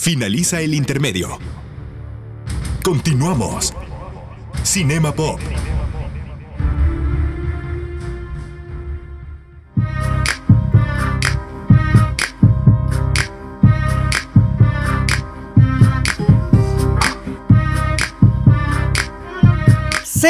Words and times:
Finaliza 0.00 0.62
el 0.62 0.72
intermedio. 0.72 1.38
Continuamos. 2.82 3.74
Cinema 4.62 5.12
Pop. 5.12 5.38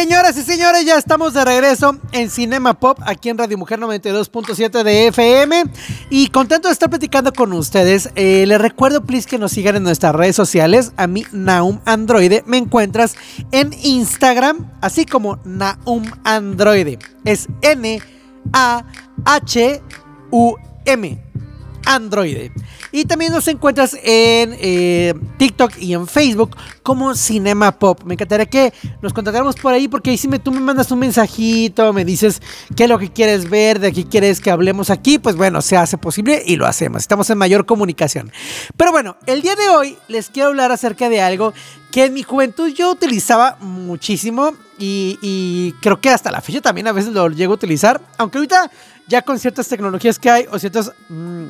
Señoras 0.01 0.35
y 0.39 0.43
señores, 0.43 0.87
ya 0.87 0.97
estamos 0.97 1.35
de 1.35 1.45
regreso 1.45 1.99
en 2.13 2.31
Cinema 2.31 2.73
Pop, 2.73 2.99
aquí 3.05 3.29
en 3.29 3.37
Radio 3.37 3.59
Mujer 3.59 3.79
92.7 3.79 4.83
de 4.83 5.09
FM. 5.09 5.65
Y 6.09 6.29
contento 6.29 6.69
de 6.69 6.73
estar 6.73 6.89
platicando 6.89 7.35
con 7.35 7.53
ustedes. 7.53 8.09
Eh, 8.15 8.47
les 8.47 8.59
recuerdo, 8.59 9.05
please, 9.05 9.29
que 9.29 9.37
nos 9.39 9.53
sigan 9.53 9.77
en 9.77 9.83
nuestras 9.83 10.15
redes 10.15 10.35
sociales. 10.35 10.93
A 10.97 11.07
mí, 11.07 11.27
Naum 11.33 11.81
Androide, 11.85 12.43
me 12.47 12.57
encuentras 12.57 13.15
en 13.53 13.75
Instagram, 13.83 14.71
así 14.81 15.05
como 15.05 15.39
Naum 15.45 16.11
Androide. 16.25 16.99
Es 17.27 17.49
N-A-H-U-M. 17.61 18.01
Android. 21.87 22.51
Y 22.93 23.05
también 23.05 23.33
nos 23.33 23.47
encuentras 23.49 23.95
en 23.95 24.57
eh, 24.59 25.15
TikTok 25.39 25.79
y 25.79 25.95
en 25.95 26.07
Facebook 26.07 26.57
como 26.83 27.15
Cinema 27.15 27.79
Pop. 27.79 28.03
Me 28.05 28.15
encantaría 28.15 28.47
que 28.47 28.73
nos 29.03 29.13
contactáramos 29.13 29.57
por 29.57 29.73
ahí 29.73 29.89
porque 29.89 30.11
ahí 30.11 30.17
si 30.17 30.29
me, 30.29 30.39
tú 30.39 30.51
me 30.51 30.61
mandas 30.61 30.91
un 30.91 30.99
mensajito, 30.99 31.93
me 31.93 32.05
dices 32.05 32.43
qué 32.77 32.85
es 32.85 32.89
lo 32.89 32.99
que 32.99 33.13
quieres 33.13 33.49
ver, 33.49 33.79
de 33.79 33.93
qué 33.93 34.05
quieres 34.05 34.41
que 34.41 34.51
hablemos 34.51 34.91
aquí, 34.91 35.19
pues 35.19 35.37
bueno, 35.37 35.63
se 35.63 35.77
hace 35.77 35.99
posible 35.99 36.43
y 36.45 36.57
lo 36.57 36.67
hacemos. 36.67 37.03
Estamos 37.03 37.31
en 37.31 37.39
mayor 37.39 37.67
comunicación. 37.67 38.33
Pero 38.77 38.91
bueno, 38.93 39.17
el 39.27 39.43
día 39.43 39.55
de 39.57 39.69
hoy 39.69 39.99
les 40.09 40.31
quiero 40.31 40.49
hablar 40.49 40.73
acerca 40.73 41.09
de 41.09 41.21
algo 41.21 41.53
que 41.91 42.05
en 42.05 42.15
mi 42.15 42.23
juventud 42.23 42.69
yo 42.69 42.93
utilizaba 42.93 43.57
muchísimo 43.61 44.53
y, 44.79 45.19
y 45.23 45.73
creo 45.81 46.01
que 46.01 46.11
hasta 46.11 46.31
la 46.31 46.41
fecha 46.41 46.61
también 46.61 46.87
a 46.87 46.93
veces 46.93 47.13
lo 47.13 47.29
llego 47.29 47.53
a 47.53 47.57
utilizar, 47.57 48.01
aunque 48.17 48.39
ahorita 48.39 48.71
ya 49.11 49.23
con 49.23 49.39
ciertas 49.39 49.69
tecnologías 49.69 50.19
que 50.19 50.31
hay 50.31 50.47
o 50.51 50.59
ciertos 50.59 50.93
mm, 51.09 51.47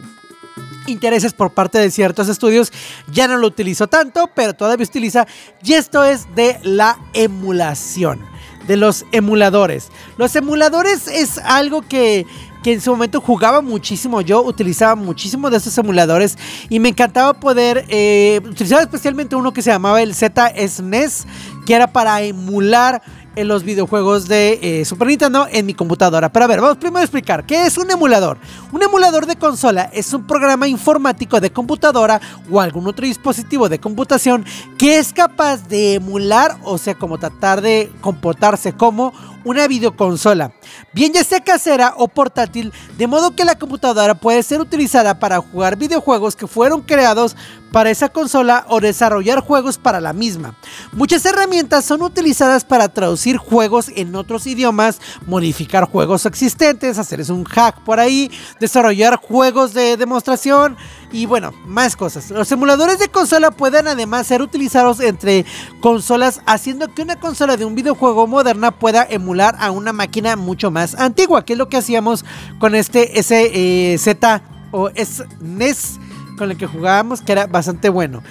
intereses 0.86 1.32
por 1.32 1.52
parte 1.52 1.78
de 1.78 1.90
ciertos 1.90 2.28
estudios, 2.28 2.72
ya 3.12 3.28
no 3.28 3.36
lo 3.38 3.46
utilizo 3.46 3.86
tanto, 3.86 4.30
pero 4.34 4.54
todavía 4.54 4.86
utiliza. 4.86 5.26
Y 5.62 5.74
esto 5.74 6.04
es 6.04 6.34
de 6.34 6.58
la 6.62 6.98
emulación, 7.12 8.20
de 8.66 8.76
los 8.76 9.04
emuladores. 9.12 9.90
Los 10.16 10.34
emuladores 10.36 11.06
es 11.08 11.38
algo 11.38 11.82
que 11.82 12.26
que 12.62 12.72
en 12.74 12.80
su 12.80 12.90
momento 12.90 13.20
jugaba 13.20 13.60
muchísimo. 13.60 14.20
Yo 14.20 14.42
utilizaba 14.42 14.94
muchísimo 14.94 15.50
de 15.50 15.56
esos 15.56 15.76
emuladores 15.78 16.36
y 16.68 16.78
me 16.78 16.90
encantaba 16.90 17.34
poder 17.34 17.84
eh, 17.88 18.40
utilizar 18.44 18.80
especialmente 18.82 19.36
uno 19.36 19.52
que 19.52 19.62
se 19.62 19.70
llamaba 19.70 20.02
el 20.02 20.14
ZSNES, 20.14 21.26
que 21.66 21.74
era 21.74 21.92
para 21.92 22.22
emular 22.22 23.02
en 23.36 23.48
los 23.48 23.64
videojuegos 23.64 24.28
de 24.28 24.58
eh, 24.62 24.84
Super 24.84 25.08
Nintendo 25.08 25.46
en 25.50 25.66
mi 25.66 25.74
computadora. 25.74 26.32
Pero 26.32 26.44
a 26.44 26.48
ver, 26.48 26.60
vamos 26.60 26.78
primero 26.78 27.00
a 27.00 27.04
explicar 27.04 27.44
qué 27.44 27.66
es 27.66 27.78
un 27.78 27.90
emulador. 27.90 28.38
Un 28.72 28.82
emulador 28.82 29.26
de 29.26 29.36
consola 29.36 29.90
es 29.92 30.12
un 30.12 30.26
programa 30.26 30.68
informático 30.68 31.40
de 31.40 31.50
computadora 31.50 32.20
o 32.50 32.60
algún 32.60 32.86
otro 32.86 33.06
dispositivo 33.06 33.68
de 33.68 33.78
computación 33.78 34.44
que 34.78 34.98
es 34.98 35.12
capaz 35.12 35.68
de 35.68 35.94
emular, 35.94 36.58
o 36.62 36.78
sea, 36.78 36.94
como 36.94 37.18
tratar 37.18 37.60
de 37.60 37.90
comportarse 38.00 38.72
como 38.72 39.12
una 39.44 39.66
videoconsola, 39.66 40.52
bien 40.92 41.12
ya 41.12 41.24
sea 41.24 41.40
casera 41.40 41.94
o 41.96 42.08
portátil, 42.08 42.72
de 42.98 43.06
modo 43.06 43.34
que 43.34 43.44
la 43.44 43.58
computadora 43.58 44.14
puede 44.14 44.42
ser 44.42 44.60
utilizada 44.60 45.18
para 45.18 45.40
jugar 45.40 45.76
videojuegos 45.76 46.36
que 46.36 46.46
fueron 46.46 46.82
creados 46.82 47.36
para 47.72 47.90
esa 47.90 48.08
consola 48.08 48.66
o 48.68 48.80
desarrollar 48.80 49.40
juegos 49.40 49.78
para 49.78 50.00
la 50.00 50.12
misma. 50.12 50.56
Muchas 50.92 51.24
herramientas 51.24 51.84
son 51.84 52.02
utilizadas 52.02 52.64
para 52.64 52.88
traducir 52.88 53.36
juegos 53.36 53.92
en 53.94 54.16
otros 54.16 54.48
idiomas, 54.48 55.00
modificar 55.24 55.84
juegos 55.84 56.26
existentes, 56.26 56.98
hacerles 56.98 57.30
un 57.30 57.44
hack 57.44 57.80
por 57.84 58.00
ahí, 58.00 58.28
desarrollar 58.58 59.14
juegos 59.14 59.72
de 59.72 59.96
demostración 59.96 60.76
y 61.12 61.26
bueno, 61.26 61.52
más 61.64 61.94
cosas. 61.94 62.30
Los 62.30 62.50
emuladores 62.50 62.98
de 62.98 63.08
consola 63.08 63.52
pueden 63.52 63.86
además 63.86 64.26
ser 64.26 64.42
utilizados 64.42 64.98
entre 64.98 65.46
consolas, 65.80 66.40
haciendo 66.46 66.92
que 66.92 67.02
una 67.02 67.20
consola 67.20 67.56
de 67.56 67.64
un 67.64 67.76
videojuego 67.76 68.26
moderna 68.26 68.72
pueda 68.72 69.06
emular 69.08 69.54
a 69.60 69.70
una 69.70 69.92
máquina 69.92 70.34
mucho 70.34 70.72
más 70.72 70.96
antigua, 70.96 71.44
que 71.44 71.52
es 71.52 71.58
lo 71.58 71.68
que 71.68 71.76
hacíamos 71.76 72.24
con 72.58 72.74
este 72.74 73.22
SZ 73.22 74.42
o 74.72 74.90
SNES 74.90 76.00
con 76.36 76.50
el 76.50 76.56
que 76.56 76.66
jugábamos, 76.66 77.20
que 77.20 77.32
era 77.32 77.46
bastante 77.46 77.90
bueno. 77.90 78.22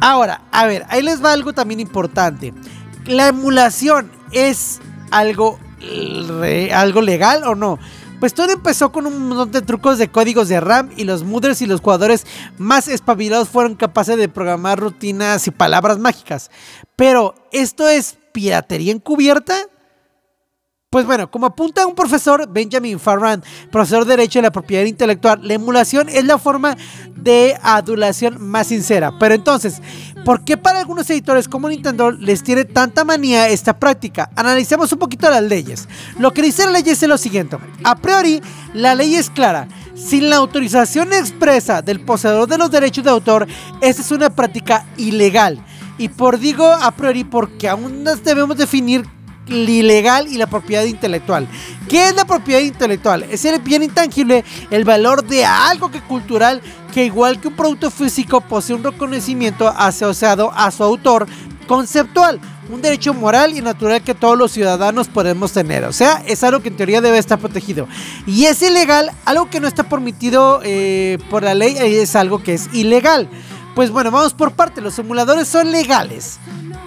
Ahora, 0.00 0.42
a 0.50 0.66
ver, 0.66 0.86
ahí 0.88 1.02
les 1.02 1.22
va 1.22 1.32
algo 1.32 1.52
también 1.52 1.80
importante. 1.80 2.54
¿La 3.06 3.28
emulación 3.28 4.10
es 4.32 4.80
algo, 5.10 5.58
algo 6.72 7.02
legal 7.02 7.44
o 7.44 7.54
no? 7.54 7.78
Pues 8.18 8.34
todo 8.34 8.52
empezó 8.52 8.92
con 8.92 9.06
un 9.06 9.28
montón 9.28 9.50
de 9.50 9.62
trucos 9.62 9.96
de 9.96 10.10
códigos 10.10 10.48
de 10.48 10.60
RAM 10.60 10.90
y 10.96 11.04
los 11.04 11.24
modders 11.24 11.62
y 11.62 11.66
los 11.66 11.80
jugadores 11.80 12.26
más 12.58 12.86
espabilados 12.86 13.48
fueron 13.48 13.76
capaces 13.76 14.18
de 14.18 14.28
programar 14.28 14.78
rutinas 14.78 15.46
y 15.46 15.50
palabras 15.50 15.98
mágicas. 15.98 16.50
Pero, 16.96 17.34
¿esto 17.50 17.88
es 17.88 18.18
piratería 18.32 18.92
encubierta? 18.92 19.54
Pues 20.92 21.06
bueno, 21.06 21.30
como 21.30 21.46
apunta 21.46 21.86
un 21.86 21.94
profesor, 21.94 22.48
Benjamin 22.50 22.98
Farran, 22.98 23.44
profesor 23.70 24.04
de 24.04 24.16
Derecho 24.16 24.40
de 24.40 24.42
la 24.42 24.50
Propiedad 24.50 24.84
Intelectual, 24.84 25.38
la 25.40 25.54
emulación 25.54 26.08
es 26.08 26.24
la 26.24 26.36
forma 26.36 26.76
de 27.14 27.56
adulación 27.62 28.42
más 28.42 28.66
sincera. 28.66 29.16
Pero 29.20 29.36
entonces, 29.36 29.80
¿por 30.24 30.42
qué 30.42 30.56
para 30.56 30.80
algunos 30.80 31.08
editores 31.08 31.46
como 31.46 31.68
Nintendo 31.68 32.10
les 32.10 32.42
tiene 32.42 32.64
tanta 32.64 33.04
manía 33.04 33.48
esta 33.50 33.78
práctica? 33.78 34.30
Analicemos 34.34 34.92
un 34.92 34.98
poquito 34.98 35.30
las 35.30 35.44
leyes. 35.44 35.88
Lo 36.18 36.32
que 36.32 36.42
dice 36.42 36.66
la 36.66 36.72
ley 36.72 36.82
es 36.84 37.00
lo 37.06 37.18
siguiente. 37.18 37.56
A 37.84 37.94
priori, 37.94 38.42
la 38.74 38.96
ley 38.96 39.14
es 39.14 39.30
clara. 39.30 39.68
Sin 39.94 40.28
la 40.28 40.38
autorización 40.38 41.12
expresa 41.12 41.82
del 41.82 42.00
poseedor 42.00 42.48
de 42.48 42.58
los 42.58 42.68
derechos 42.68 43.04
de 43.04 43.10
autor, 43.10 43.46
esta 43.80 44.02
es 44.02 44.10
una 44.10 44.30
práctica 44.30 44.84
ilegal. 44.96 45.64
Y 45.98 46.08
por 46.08 46.40
digo 46.40 46.66
a 46.66 46.90
priori 46.90 47.22
porque 47.22 47.68
aún 47.68 48.02
debemos 48.24 48.56
definir 48.56 49.06
ilegal 49.50 50.28
y 50.28 50.36
la 50.36 50.46
propiedad 50.46 50.84
intelectual. 50.84 51.48
¿Qué 51.88 52.08
es 52.08 52.14
la 52.14 52.24
propiedad 52.24 52.60
intelectual? 52.60 53.24
Es 53.24 53.44
el 53.44 53.60
bien 53.60 53.82
intangible, 53.82 54.44
el 54.70 54.84
valor 54.84 55.24
de 55.24 55.44
algo 55.44 55.90
que 55.90 56.00
cultural 56.00 56.62
que 56.92 57.04
igual 57.04 57.40
que 57.40 57.48
un 57.48 57.54
producto 57.54 57.90
físico 57.90 58.40
posee 58.40 58.74
un 58.76 58.82
reconocimiento 58.82 59.68
asociado 59.68 60.52
a 60.54 60.70
su 60.70 60.82
autor 60.82 61.26
conceptual, 61.66 62.40
un 62.68 62.82
derecho 62.82 63.14
moral 63.14 63.56
y 63.56 63.60
natural 63.60 64.02
que 64.02 64.14
todos 64.14 64.36
los 64.36 64.50
ciudadanos 64.50 65.08
podemos 65.08 65.52
tener. 65.52 65.84
O 65.84 65.92
sea, 65.92 66.22
es 66.26 66.42
algo 66.42 66.60
que 66.60 66.68
en 66.68 66.76
teoría 66.76 67.00
debe 67.00 67.18
estar 67.18 67.38
protegido. 67.38 67.86
Y 68.26 68.46
es 68.46 68.60
ilegal, 68.62 69.12
algo 69.24 69.48
que 69.50 69.60
no 69.60 69.68
está 69.68 69.84
permitido 69.84 70.60
eh, 70.64 71.18
por 71.30 71.44
la 71.44 71.54
ley, 71.54 71.76
es 71.78 72.16
algo 72.16 72.42
que 72.42 72.54
es 72.54 72.68
ilegal. 72.72 73.28
Pues 73.74 73.90
bueno, 73.90 74.10
vamos 74.10 74.34
por 74.34 74.52
parte. 74.52 74.80
Los 74.80 74.98
emuladores 74.98 75.48
son 75.48 75.70
legales 75.70 76.38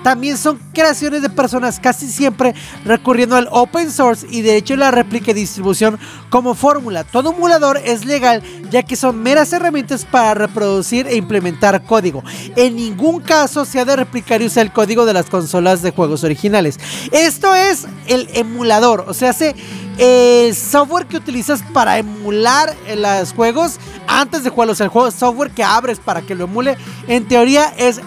también 0.03 0.37
son 0.37 0.59
creaciones 0.73 1.21
de 1.21 1.29
personas 1.29 1.79
casi 1.79 2.09
siempre 2.09 2.53
recurriendo 2.85 3.35
al 3.35 3.47
open 3.49 3.89
source 3.89 4.27
y 4.29 4.41
de 4.41 4.57
hecho 4.57 4.75
la 4.75 4.91
réplica 4.91 5.31
y 5.31 5.33
distribución 5.33 5.97
como 6.29 6.53
fórmula. 6.53 7.03
Todo 7.05 7.31
emulador 7.31 7.79
es 7.83 8.05
legal 8.05 8.43
ya 8.69 8.83
que 8.83 8.95
son 8.95 9.23
meras 9.23 9.53
herramientas 9.53 10.05
para 10.05 10.33
reproducir 10.33 11.07
e 11.07 11.15
implementar 11.15 11.83
código. 11.83 12.23
En 12.55 12.75
ningún 12.75 13.21
caso 13.21 13.65
se 13.65 13.79
ha 13.79 13.85
de 13.85 13.95
replicar 13.95 14.41
y 14.41 14.45
usar 14.45 14.65
el 14.65 14.73
código 14.73 15.05
de 15.05 15.13
las 15.13 15.29
consolas 15.29 15.81
de 15.81 15.91
juegos 15.91 16.23
originales. 16.23 16.79
Esto 17.11 17.55
es 17.55 17.87
el 18.07 18.29
emulador, 18.33 19.05
o 19.07 19.13
sea, 19.13 19.29
hace 19.29 19.55
el 19.97 20.55
software 20.55 21.05
que 21.05 21.17
utilizas 21.17 21.61
para 21.73 21.97
emular 21.97 22.75
los 22.95 23.33
juegos 23.33 23.79
antes 24.07 24.43
de 24.43 24.49
jugarlos. 24.49 24.81
El 24.81 24.89
juego 24.89 25.11
software 25.11 25.51
que 25.51 25.63
abres 25.63 25.99
para 25.99 26.21
que 26.21 26.35
lo 26.35 26.45
emule, 26.45 26.77
en 27.07 27.27
teoría 27.27 27.73
es, 27.77 28.01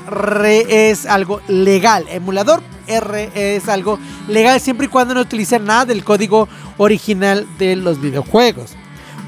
es 0.69 1.07
algo 1.07 1.41
legal. 1.49 2.07
Emulador 2.09 2.63
R 2.87 3.31
es 3.35 3.69
algo 3.69 3.99
legal 4.29 4.61
siempre 4.61 4.87
y 4.87 4.89
cuando 4.89 5.15
no 5.15 5.21
utilice 5.21 5.59
nada 5.59 5.85
del 5.87 6.05
código 6.05 6.49
original 6.79 7.47
de 7.59 7.77
los 7.77 8.01
videojuegos. 8.01 8.77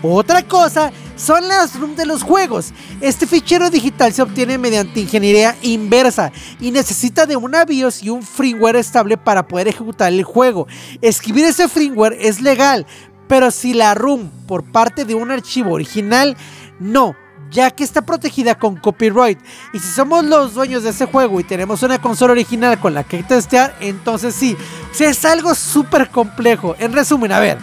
Otra 0.02 0.42
cosa 0.42 0.92
son 1.16 1.48
las 1.48 1.78
ROM 1.78 1.96
de 1.96 2.06
los 2.06 2.22
juegos. 2.22 2.72
Este 3.00 3.26
fichero 3.26 3.68
digital 3.68 4.12
se 4.12 4.22
obtiene 4.22 4.56
mediante 4.56 5.00
ingeniería 5.00 5.56
inversa 5.62 6.30
y 6.60 6.70
necesita 6.70 7.26
de 7.26 7.36
una 7.36 7.64
BIOS 7.64 8.04
y 8.04 8.10
un 8.10 8.22
firmware 8.22 8.76
estable 8.76 9.16
para 9.16 9.48
poder 9.48 9.68
ejecutar 9.68 10.12
el 10.12 10.22
juego. 10.22 10.68
Escribir 11.02 11.46
ese 11.46 11.68
firmware 11.68 12.16
es 12.20 12.40
legal, 12.40 12.86
pero 13.26 13.50
si 13.50 13.74
la 13.74 13.94
ROM 13.94 14.28
por 14.46 14.62
parte 14.64 15.04
de 15.04 15.14
un 15.14 15.32
archivo 15.32 15.72
original, 15.72 16.36
no 16.78 17.16
ya 17.50 17.70
que 17.70 17.82
está 17.82 18.02
protegida 18.02 18.56
con 18.56 18.76
copyright. 18.76 19.38
Y 19.72 19.78
si 19.78 19.88
somos 19.88 20.24
los 20.24 20.54
dueños 20.54 20.82
de 20.82 20.90
ese 20.90 21.06
juego 21.06 21.40
y 21.40 21.44
tenemos 21.44 21.82
una 21.82 22.00
consola 22.00 22.32
original 22.32 22.78
con 22.78 22.94
la 22.94 23.04
que 23.04 23.22
testear, 23.22 23.74
entonces 23.80 24.34
sí. 24.34 24.56
es 24.98 25.24
algo 25.24 25.54
súper 25.54 26.10
complejo. 26.10 26.76
En 26.78 26.92
resumen, 26.92 27.32
a 27.32 27.40
ver, 27.40 27.58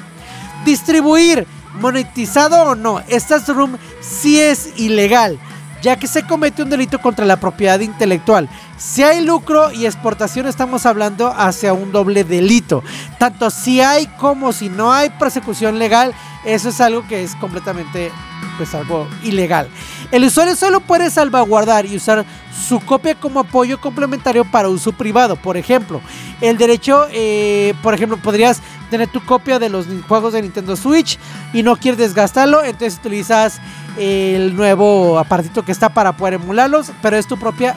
distribuir 0.66 1.46
monetizado 1.80 2.64
o 2.64 2.76
no, 2.76 3.02
estas 3.08 3.48
room 3.48 3.78
sí 4.02 4.40
es 4.40 4.74
ilegal, 4.78 5.40
ya 5.82 5.98
que 5.98 6.08
se 6.08 6.26
comete 6.26 6.64
un 6.64 6.70
delito 6.70 7.00
contra 7.00 7.26
la 7.26 7.38
propiedad 7.38 7.80
intelectual. 7.80 8.50
Si 8.78 9.04
hay 9.04 9.24
lucro 9.24 9.72
y 9.72 9.86
exportación, 9.86 10.48
estamos 10.48 10.86
hablando 10.86 11.34
hacia 11.36 11.74
un 11.74 11.92
doble 11.92 12.24
delito. 12.24 12.84
Tanto 13.18 13.50
si 13.50 13.80
hay 13.82 14.08
como 14.18 14.52
si 14.52 14.70
no 14.70 14.92
hay 14.92 15.10
persecución 15.12 15.80
legal, 15.80 16.14
eso 16.44 16.70
es 16.70 16.82
algo 16.82 17.08
que 17.08 17.24
es 17.24 17.36
completamente 17.36 18.12
pues 18.58 18.74
algo 18.74 19.08
ilegal. 19.24 19.70
El 20.12 20.24
usuario 20.24 20.56
solo 20.56 20.80
puede 20.80 21.10
salvaguardar 21.10 21.86
y 21.86 21.96
usar 21.96 22.26
su 22.68 22.80
copia 22.80 23.16
como 23.16 23.40
apoyo 23.40 23.80
complementario 23.80 24.46
para 24.46 24.70
uso 24.70 24.92
privado. 24.92 25.36
Por 25.36 25.58
ejemplo, 25.58 26.02
el 26.42 26.58
derecho, 26.58 27.08
eh, 27.12 27.74
por 27.82 27.94
ejemplo, 27.94 28.18
podrías 28.18 28.62
tener 28.90 29.08
tu 29.10 29.24
copia 29.26 29.60
de 29.60 29.70
los 29.70 29.86
juegos 30.08 30.34
de 30.34 30.42
Nintendo 30.42 30.76
Switch 30.76 31.18
y 31.54 31.64
no 31.64 31.76
quieres 31.76 31.98
desgastarlo, 31.98 32.64
entonces 32.64 33.00
utilizas 33.00 33.60
el 33.98 34.56
nuevo 34.56 35.18
apartito 35.20 35.64
que 35.64 35.72
está 35.72 35.90
para 35.90 36.18
poder 36.18 36.36
emularlos, 36.36 36.92
pero 37.02 37.18
es 37.18 37.28
tu 37.28 37.38
propia 37.38 37.76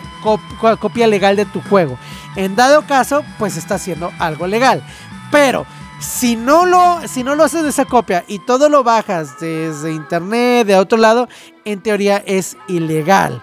copia 0.80 1.06
legal 1.06 1.36
de 1.36 1.44
tu 1.44 1.60
juego. 1.62 1.98
En 2.36 2.56
dado 2.56 2.82
caso, 2.82 3.24
pues 3.38 3.56
está 3.56 3.76
haciendo 3.76 4.12
algo 4.18 4.46
legal. 4.46 4.82
Pero 5.30 5.66
si 6.00 6.36
no 6.36 6.66
lo, 6.66 7.00
si 7.06 7.22
no 7.22 7.34
lo 7.34 7.44
haces 7.44 7.62
de 7.62 7.70
esa 7.70 7.84
copia 7.84 8.24
y 8.28 8.38
todo 8.40 8.68
lo 8.68 8.84
bajas 8.84 9.38
desde 9.40 9.92
internet, 9.92 10.66
de 10.66 10.76
otro 10.76 10.98
lado, 10.98 11.28
en 11.64 11.80
teoría 11.80 12.22
es 12.26 12.56
ilegal. 12.68 13.42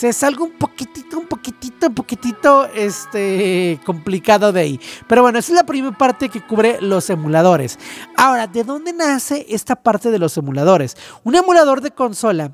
Es 0.00 0.22
algo 0.22 0.44
un 0.44 0.52
poquitito, 0.52 1.18
un 1.18 1.26
poquitito, 1.26 1.86
un 1.88 1.94
poquitito 1.94 2.66
este, 2.74 3.78
complicado 3.84 4.50
de 4.50 4.60
ahí. 4.60 4.80
Pero 5.06 5.22
bueno, 5.22 5.38
esa 5.38 5.52
es 5.52 5.56
la 5.56 5.66
primera 5.66 5.96
parte 5.96 6.28
que 6.28 6.40
cubre 6.40 6.80
los 6.80 7.08
emuladores. 7.10 7.78
Ahora, 8.16 8.46
¿de 8.46 8.64
dónde 8.64 8.92
nace 8.92 9.46
esta 9.48 9.76
parte 9.76 10.10
de 10.10 10.18
los 10.18 10.36
emuladores? 10.36 10.96
Un 11.24 11.34
emulador 11.36 11.82
de 11.82 11.90
consola 11.92 12.52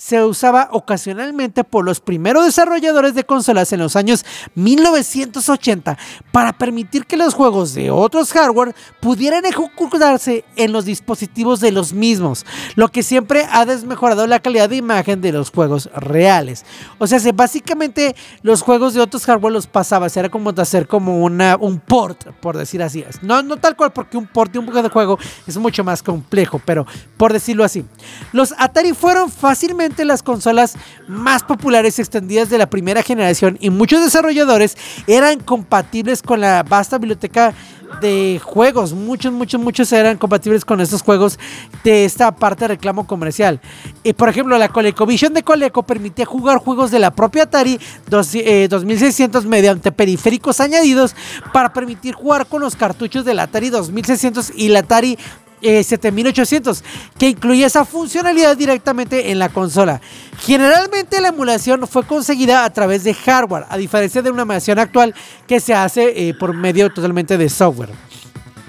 se 0.00 0.24
usaba 0.24 0.70
ocasionalmente 0.72 1.62
por 1.62 1.84
los 1.84 2.00
primeros 2.00 2.46
desarrolladores 2.46 3.14
de 3.14 3.24
consolas 3.24 3.70
en 3.74 3.80
los 3.80 3.96
años 3.96 4.24
1980 4.54 5.98
para 6.32 6.54
permitir 6.54 7.04
que 7.04 7.18
los 7.18 7.34
juegos 7.34 7.74
de 7.74 7.90
otros 7.90 8.32
hardware 8.32 8.74
pudieran 9.00 9.44
ejecutarse 9.44 10.46
en 10.56 10.72
los 10.72 10.86
dispositivos 10.86 11.60
de 11.60 11.72
los 11.72 11.92
mismos, 11.92 12.46
lo 12.76 12.88
que 12.88 13.02
siempre 13.02 13.46
ha 13.52 13.66
desmejorado 13.66 14.26
la 14.26 14.40
calidad 14.40 14.70
de 14.70 14.76
imagen 14.76 15.20
de 15.20 15.32
los 15.32 15.50
juegos 15.50 15.90
reales. 15.94 16.64
O 16.96 17.06
sea, 17.06 17.20
básicamente 17.34 18.16
los 18.40 18.62
juegos 18.62 18.94
de 18.94 19.02
otros 19.02 19.26
hardware 19.26 19.52
los 19.52 19.66
pasaba, 19.66 20.06
era 20.06 20.30
como 20.30 20.48
hacer 20.48 20.88
como 20.88 21.22
una, 21.22 21.58
un 21.60 21.78
port, 21.78 22.26
por 22.40 22.56
decir 22.56 22.82
así. 22.82 23.04
No, 23.20 23.42
no 23.42 23.58
tal 23.58 23.76
cual, 23.76 23.92
porque 23.92 24.16
un 24.16 24.26
port 24.26 24.50
de 24.50 24.60
un 24.60 24.88
juego 24.88 25.18
es 25.46 25.58
mucho 25.58 25.84
más 25.84 26.02
complejo, 26.02 26.58
pero 26.64 26.86
por 27.18 27.34
decirlo 27.34 27.64
así. 27.64 27.84
Los 28.32 28.54
Atari 28.56 28.94
fueron 28.94 29.30
fácilmente 29.30 29.89
las 30.04 30.22
consolas 30.22 30.74
más 31.08 31.42
populares 31.42 31.98
y 31.98 32.02
extendidas 32.02 32.50
de 32.50 32.58
la 32.58 32.70
primera 32.70 33.02
generación 33.02 33.58
y 33.60 33.70
muchos 33.70 34.02
desarrolladores 34.02 34.76
eran 35.06 35.40
compatibles 35.40 36.22
con 36.22 36.40
la 36.40 36.62
vasta 36.62 36.98
biblioteca 36.98 37.54
de 38.00 38.40
juegos. 38.42 38.92
Muchos, 38.92 39.32
muchos, 39.32 39.60
muchos 39.60 39.92
eran 39.92 40.16
compatibles 40.16 40.64
con 40.64 40.80
estos 40.80 41.02
juegos 41.02 41.38
de 41.82 42.04
esta 42.04 42.34
parte 42.34 42.64
de 42.64 42.68
reclamo 42.68 43.06
comercial. 43.06 43.60
Y 44.04 44.12
por 44.12 44.28
ejemplo, 44.28 44.56
la 44.58 44.68
ColecoVision 44.68 45.34
de 45.34 45.42
Coleco 45.42 45.82
permitía 45.82 46.24
jugar 46.24 46.58
juegos 46.58 46.90
de 46.90 46.98
la 46.98 47.10
propia 47.10 47.44
Atari 47.44 47.80
2600 48.08 49.44
eh, 49.44 49.48
mediante 49.48 49.92
periféricos 49.92 50.60
añadidos 50.60 51.14
para 51.52 51.72
permitir 51.72 52.14
jugar 52.14 52.46
con 52.46 52.62
los 52.62 52.76
cartuchos 52.76 53.24
del 53.24 53.40
Atari 53.40 53.70
2600 53.70 54.52
y 54.54 54.68
la 54.68 54.80
Atari 54.80 55.18
7800, 55.62 56.80
eh, 56.80 56.84
que 57.18 57.28
incluye 57.28 57.64
esa 57.64 57.84
funcionalidad 57.84 58.56
directamente 58.56 59.30
en 59.30 59.38
la 59.38 59.48
consola. 59.48 60.00
Generalmente 60.40 61.20
la 61.20 61.28
emulación 61.28 61.86
fue 61.86 62.06
conseguida 62.06 62.64
a 62.64 62.72
través 62.72 63.04
de 63.04 63.14
hardware, 63.14 63.66
a 63.68 63.76
diferencia 63.76 64.22
de 64.22 64.30
una 64.30 64.42
emulación 64.42 64.78
actual 64.78 65.14
que 65.46 65.60
se 65.60 65.74
hace 65.74 66.28
eh, 66.28 66.34
por 66.34 66.54
medio 66.54 66.90
totalmente 66.90 67.36
de 67.36 67.48
software. 67.48 67.90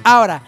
Ahora, 0.04 0.44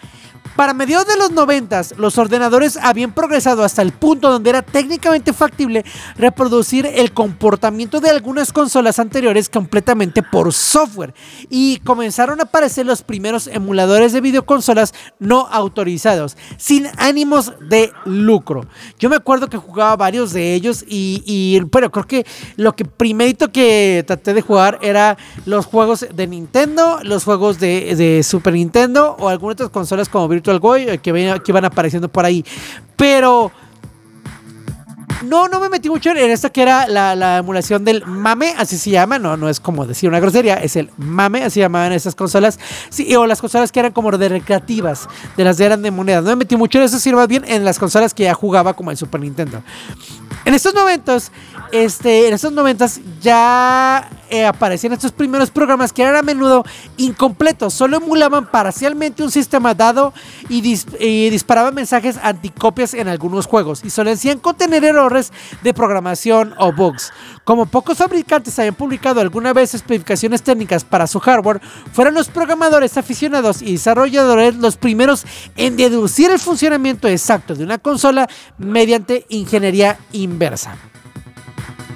para 0.55 0.73
mediados 0.73 1.07
de 1.07 1.17
los 1.17 1.31
90, 1.31 1.81
los 1.97 2.17
ordenadores 2.17 2.77
habían 2.77 3.13
progresado 3.13 3.63
hasta 3.63 3.81
el 3.81 3.91
punto 3.91 4.29
donde 4.29 4.50
era 4.50 4.61
técnicamente 4.61 5.33
factible 5.33 5.83
reproducir 6.15 6.85
el 6.85 7.11
comportamiento 7.11 8.00
de 8.00 8.09
algunas 8.09 8.53
consolas 8.53 9.00
anteriores 9.00 9.50
completamente 9.50 10.21
por 10.21 10.53
software 10.53 11.13
y 11.50 11.77
comenzaron 11.77 12.39
a 12.39 12.44
aparecer 12.44 12.85
los 12.85 13.01
primeros 13.01 13.47
emuladores 13.47 14.13
de 14.13 14.21
videoconsolas 14.21 14.94
no 15.19 15.47
autorizados, 15.51 16.38
sin 16.57 16.88
ánimos 16.97 17.53
de 17.67 17.91
lucro. 18.05 18.65
Yo 19.00 19.09
me 19.09 19.15
acuerdo 19.15 19.50
que 19.50 19.57
jugaba 19.57 19.95
varios 19.95 20.33
de 20.33 20.53
ellos 20.53 20.83
y, 20.88 21.59
pero 21.71 21.91
creo 21.91 22.05
que 22.05 22.25
lo 22.57 22.75
que 22.75 22.85
primerito 22.85 23.51
que 23.51 24.03
traté 24.05 24.33
de 24.33 24.41
jugar 24.41 24.79
era 24.81 25.17
los 25.45 25.65
juegos 25.65 26.05
de 26.13 26.27
Nintendo, 26.27 27.00
los 27.03 27.23
juegos 27.23 27.59
de, 27.59 28.21
Super 28.23 28.53
Nintendo 28.53 29.15
o 29.19 29.29
algunas 29.29 29.53
otras 29.53 29.69
consolas 29.69 30.09
como 30.09 30.27
Virtual 30.27 30.42
algo 30.51 30.75
eh, 30.75 30.97
que, 30.97 31.41
que 31.43 31.51
van 31.51 31.65
apareciendo 31.65 32.07
por 32.09 32.25
ahí. 32.25 32.43
Pero 32.95 33.51
no, 35.23 35.47
no 35.47 35.59
me 35.59 35.69
metí 35.69 35.89
mucho 35.89 36.11
en 36.11 36.17
esta 36.17 36.49
que 36.49 36.61
era 36.61 36.87
la, 36.87 37.37
emulación 37.37 37.83
del 37.85 38.05
mame, 38.05 38.53
así 38.57 38.77
se 38.77 38.89
llama, 38.89 39.19
no, 39.19 39.37
no 39.37 39.49
es 39.49 39.59
como 39.59 39.85
decir 39.85 40.09
una 40.09 40.19
grosería, 40.19 40.55
es 40.55 40.75
el 40.75 40.89
mame, 40.97 41.43
así 41.43 41.59
llamaban 41.59 41.93
esas 41.93 42.13
consolas, 42.13 42.59
sí, 42.89 43.15
o 43.15 43.25
las 43.25 43.39
consolas 43.39 43.71
que 43.71 43.79
eran 43.79 43.93
como 43.93 44.11
de 44.11 44.29
recreativas, 44.29 45.07
de 45.37 45.43
las 45.43 45.57
de 45.57 45.65
eran 45.65 45.81
de 45.81 45.91
monedas. 45.91 46.23
No 46.23 46.29
me 46.31 46.35
metí 46.37 46.57
mucho 46.57 46.77
en 46.77 46.85
eso, 46.85 46.99
sirva 46.99 47.25
bien 47.25 47.43
en 47.47 47.63
las 47.63 47.79
consolas 47.79 48.13
que 48.13 48.23
ya 48.23 48.33
jugaba 48.33 48.73
como 48.73 48.91
el 48.91 48.97
Super 48.97 49.21
Nintendo. 49.21 49.63
En 50.45 50.53
estos 50.53 50.73
momentos, 50.73 51.31
este, 51.71 52.27
en 52.27 52.33
estos 52.33 52.51
momentos 52.51 52.99
ya 53.21 54.09
eh, 54.29 54.45
aparecían 54.45 54.93
estos 54.93 55.11
primeros 55.11 55.51
programas 55.51 55.93
que 55.93 56.01
eran 56.01 56.15
a 56.15 56.21
menudo 56.21 56.65
incompletos, 56.97 57.73
solo 57.73 57.97
emulaban 57.97 58.49
parcialmente 58.49 59.23
un 59.23 59.31
sistema 59.31 59.73
dado 59.73 60.13
y, 60.49 60.61
disparaban 61.29 61.73
mensajes 61.73 62.17
anticopias 62.21 62.93
en 62.93 63.07
algunos 63.07 63.45
juegos 63.45 63.85
y 63.85 63.89
solían 63.89 64.39
contener 64.39 64.83
errores 64.83 65.31
de 65.61 65.73
programación 65.73 66.53
o 66.57 66.73
bugs. 66.73 67.13
Como 67.43 67.65
pocos 67.65 67.97
fabricantes 67.97 68.57
habían 68.59 68.75
publicado 68.75 69.21
alguna 69.21 69.53
vez 69.53 69.73
especificaciones 69.73 70.41
técnicas 70.41 70.83
para 70.83 71.07
su 71.07 71.19
hardware, 71.19 71.61
fueron 71.91 72.15
los 72.15 72.27
programadores 72.27 72.97
aficionados 72.97 73.61
y 73.61 73.73
desarrolladores 73.73 74.55
los 74.55 74.77
primeros 74.77 75.25
en 75.55 75.77
deducir 75.77 76.31
el 76.31 76.39
funcionamiento 76.39 77.07
exacto 77.07 77.55
de 77.55 77.63
una 77.63 77.77
consola 77.77 78.27
mediante 78.57 79.25
ingeniería 79.29 79.99
inversa. 80.33 80.75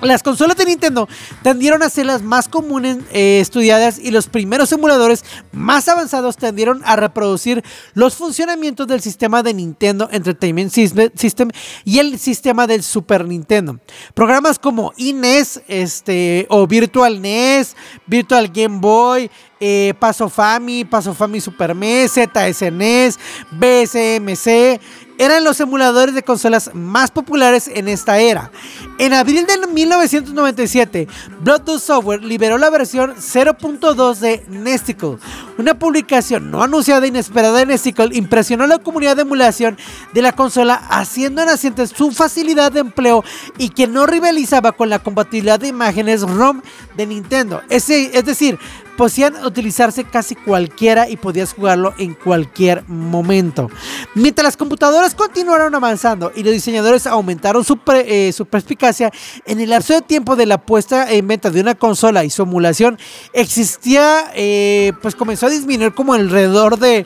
Las 0.01 0.21
consolas 0.21 0.55
de 0.57 0.65
Nintendo 0.65 1.09
tendieron 1.41 1.81
a 1.81 1.89
ser 1.89 2.05
las 2.05 2.21
más 2.21 2.47
comunes 2.47 2.97
eh, 3.11 3.39
estudiadas 3.39 3.97
y 3.97 4.11
los 4.11 4.27
primeros 4.27 4.71
emuladores 4.71 5.25
más 5.51 5.87
avanzados 5.87 6.37
tendieron 6.37 6.83
a 6.85 6.95
reproducir 6.95 7.63
los 7.95 8.15
funcionamientos 8.15 8.85
del 8.85 9.01
sistema 9.01 9.41
de 9.41 9.55
Nintendo 9.55 10.07
Entertainment 10.11 10.71
System 10.71 11.49
y 11.83 11.97
el 11.97 12.19
sistema 12.19 12.67
del 12.67 12.83
Super 12.83 13.25
Nintendo. 13.25 13.79
Programas 14.13 14.59
como 14.59 14.93
iNES 14.97 15.61
este, 15.67 16.45
o 16.49 16.67
Virtual 16.67 17.19
NES, 17.19 17.75
Virtual 18.05 18.49
Game 18.49 18.77
Boy, 18.79 19.31
eh, 19.59 19.93
Paso 19.99 20.29
Fami, 20.29 20.85
Paso 20.85 21.13
Fami 21.13 21.41
Super 21.41 21.75
NES, 21.75 22.13
ZSNES, 22.13 23.19
BSMC 23.51 24.79
eran 25.17 25.43
los 25.43 25.59
emuladores 25.59 26.13
de 26.13 26.23
consolas 26.23 26.71
más 26.73 27.11
populares 27.11 27.69
en 27.73 27.87
esta 27.87 28.19
era. 28.19 28.51
En 28.99 29.13
abril 29.13 29.45
de 29.47 29.67
1997, 29.67 31.07
Bluetooth 31.41 31.79
Software 31.79 32.23
liberó 32.23 32.57
la 32.57 32.69
versión 32.69 33.15
0.2 33.15 34.17
de 34.17 34.45
Nesticle. 34.47 35.17
Una 35.57 35.77
publicación 35.77 36.51
no 36.51 36.61
anunciada 36.61 37.05
e 37.05 37.09
inesperada 37.09 37.59
de 37.59 37.65
Nesticle 37.65 38.09
impresionó 38.15 38.65
a 38.65 38.67
la 38.67 38.79
comunidad 38.79 39.15
de 39.15 39.23
emulación 39.23 39.77
de 40.13 40.21
la 40.21 40.33
consola, 40.33 40.75
haciendo 40.89 41.43
naciente 41.45 41.87
su 41.87 42.11
facilidad 42.11 42.71
de 42.71 42.81
empleo 42.81 43.23
y 43.57 43.69
que 43.69 43.87
no 43.87 44.05
rivalizaba 44.05 44.73
con 44.73 44.89
la 44.89 44.99
compatibilidad 44.99 45.59
de 45.59 45.67
imágenes 45.67 46.21
ROM 46.21 46.61
de 46.95 47.07
Nintendo. 47.07 47.61
Es 47.69 47.87
decir, 47.87 48.59
podían 48.97 49.45
utilizarse 49.45 50.03
casi 50.03 50.35
cualquiera 50.35 51.07
y 51.07 51.15
podías 51.15 51.53
jugarlo 51.53 51.93
en 51.97 52.15
cualquier 52.15 52.83
momento. 52.89 53.69
Mientras 54.15 54.43
las 54.43 54.57
computadoras 54.57 55.15
continuaron 55.15 55.73
avanzando 55.75 56.31
y 56.35 56.43
los 56.43 56.51
diseñadores 56.51 57.07
aumentaron 57.07 57.63
su, 57.63 57.79
eh, 57.93 58.33
perspicacia, 58.49 59.11
en 59.45 59.61
el 59.61 59.69
lapso 59.69 59.93
de 59.93 60.01
tiempo 60.01 60.35
de 60.35 60.47
la 60.47 60.57
puesta 60.57 61.09
en 61.11 61.27
venta 61.27 61.51
de 61.51 61.61
una 61.61 61.75
consola 61.75 62.25
y 62.25 62.29
su 62.29 62.41
emulación 62.41 62.97
existía, 63.33 64.31
eh, 64.33 64.93
pues 65.01 65.15
comenzó 65.15 65.45
a 65.45 65.49
disminuir 65.49 65.93
como 65.93 66.13
alrededor 66.13 66.79
de 66.79 67.05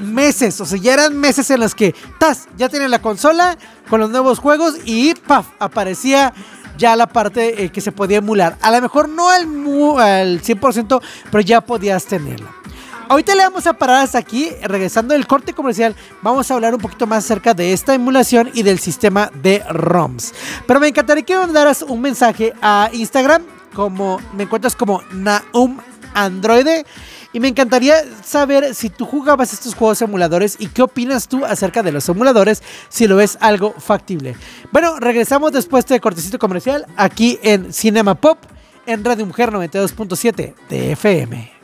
meses, 0.00 0.60
o 0.60 0.66
sea, 0.66 0.78
ya 0.78 0.94
eran 0.94 1.16
meses 1.16 1.48
en 1.50 1.60
los 1.60 1.76
que, 1.76 1.94
¡tas! 2.18 2.48
Ya 2.56 2.68
tienen 2.68 2.90
la 2.90 3.00
consola 3.00 3.56
con 3.88 4.00
los 4.00 4.10
nuevos 4.10 4.40
juegos 4.40 4.74
y 4.84 5.14
¡paf! 5.14 5.46
aparecía 5.60 6.34
ya 6.76 6.96
la 6.96 7.06
parte 7.06 7.64
eh, 7.64 7.70
que 7.70 7.80
se 7.80 7.92
podía 7.92 8.18
emular. 8.18 8.56
A 8.60 8.70
lo 8.70 8.80
mejor 8.80 9.08
no 9.08 9.30
al, 9.30 9.42
al 9.42 10.42
100%, 10.42 11.02
pero 11.30 11.40
ya 11.40 11.60
podías 11.60 12.04
tenerla. 12.06 12.50
Ahorita 13.08 13.34
le 13.34 13.42
vamos 13.42 13.66
a 13.66 13.74
parar 13.74 14.02
hasta 14.02 14.18
aquí. 14.18 14.50
Regresando 14.62 15.14
del 15.14 15.26
corte 15.26 15.52
comercial, 15.52 15.94
vamos 16.22 16.50
a 16.50 16.54
hablar 16.54 16.74
un 16.74 16.80
poquito 16.80 17.06
más 17.06 17.24
acerca 17.24 17.54
de 17.54 17.72
esta 17.72 17.94
emulación 17.94 18.50
y 18.54 18.62
del 18.62 18.78
sistema 18.78 19.30
de 19.42 19.62
ROMs. 19.68 20.32
Pero 20.66 20.80
me 20.80 20.88
encantaría 20.88 21.22
que 21.22 21.34
me 21.34 21.40
mandaras 21.40 21.82
un 21.82 22.00
mensaje 22.00 22.54
a 22.62 22.88
Instagram, 22.92 23.42
como 23.74 24.20
me 24.32 24.44
encuentras 24.44 24.74
como 24.74 25.02
Naum 25.12 25.78
Androide. 26.14 26.86
Y 27.34 27.40
me 27.40 27.48
encantaría 27.48 27.96
saber 28.24 28.76
si 28.76 28.88
tú 28.88 29.04
jugabas 29.04 29.52
estos 29.52 29.74
juegos 29.74 30.00
emuladores 30.00 30.56
y 30.60 30.68
qué 30.68 30.82
opinas 30.82 31.26
tú 31.26 31.44
acerca 31.44 31.82
de 31.82 31.90
los 31.90 32.08
emuladores, 32.08 32.62
si 32.88 33.08
lo 33.08 33.16
ves 33.16 33.36
algo 33.40 33.74
factible. 33.76 34.36
Bueno, 34.70 35.00
regresamos 35.00 35.50
después 35.50 35.84
de 35.86 35.98
cortecito 35.98 36.38
comercial 36.38 36.86
aquí 36.96 37.40
en 37.42 37.72
Cinema 37.72 38.14
Pop, 38.14 38.38
en 38.86 39.04
Radio 39.04 39.26
Mujer 39.26 39.50
92.7 39.50 40.54
de 40.68 40.92
FM. 40.92 41.63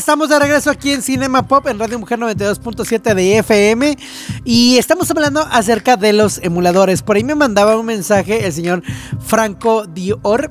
Estamos 0.00 0.30
de 0.30 0.38
regreso 0.38 0.70
aquí 0.70 0.92
en 0.92 1.02
Cinema 1.02 1.46
Pop 1.46 1.66
en 1.66 1.78
Radio 1.78 1.98
Mujer 1.98 2.18
92.7 2.18 3.14
de 3.14 3.36
FM 3.36 3.98
y 4.46 4.78
estamos 4.78 5.10
hablando 5.10 5.46
acerca 5.50 5.98
de 5.98 6.14
los 6.14 6.38
emuladores. 6.38 7.02
Por 7.02 7.16
ahí 7.16 7.22
me 7.22 7.34
mandaba 7.34 7.78
un 7.78 7.84
mensaje 7.84 8.46
el 8.46 8.52
señor 8.54 8.82
Franco 9.20 9.84
Dior 9.86 10.50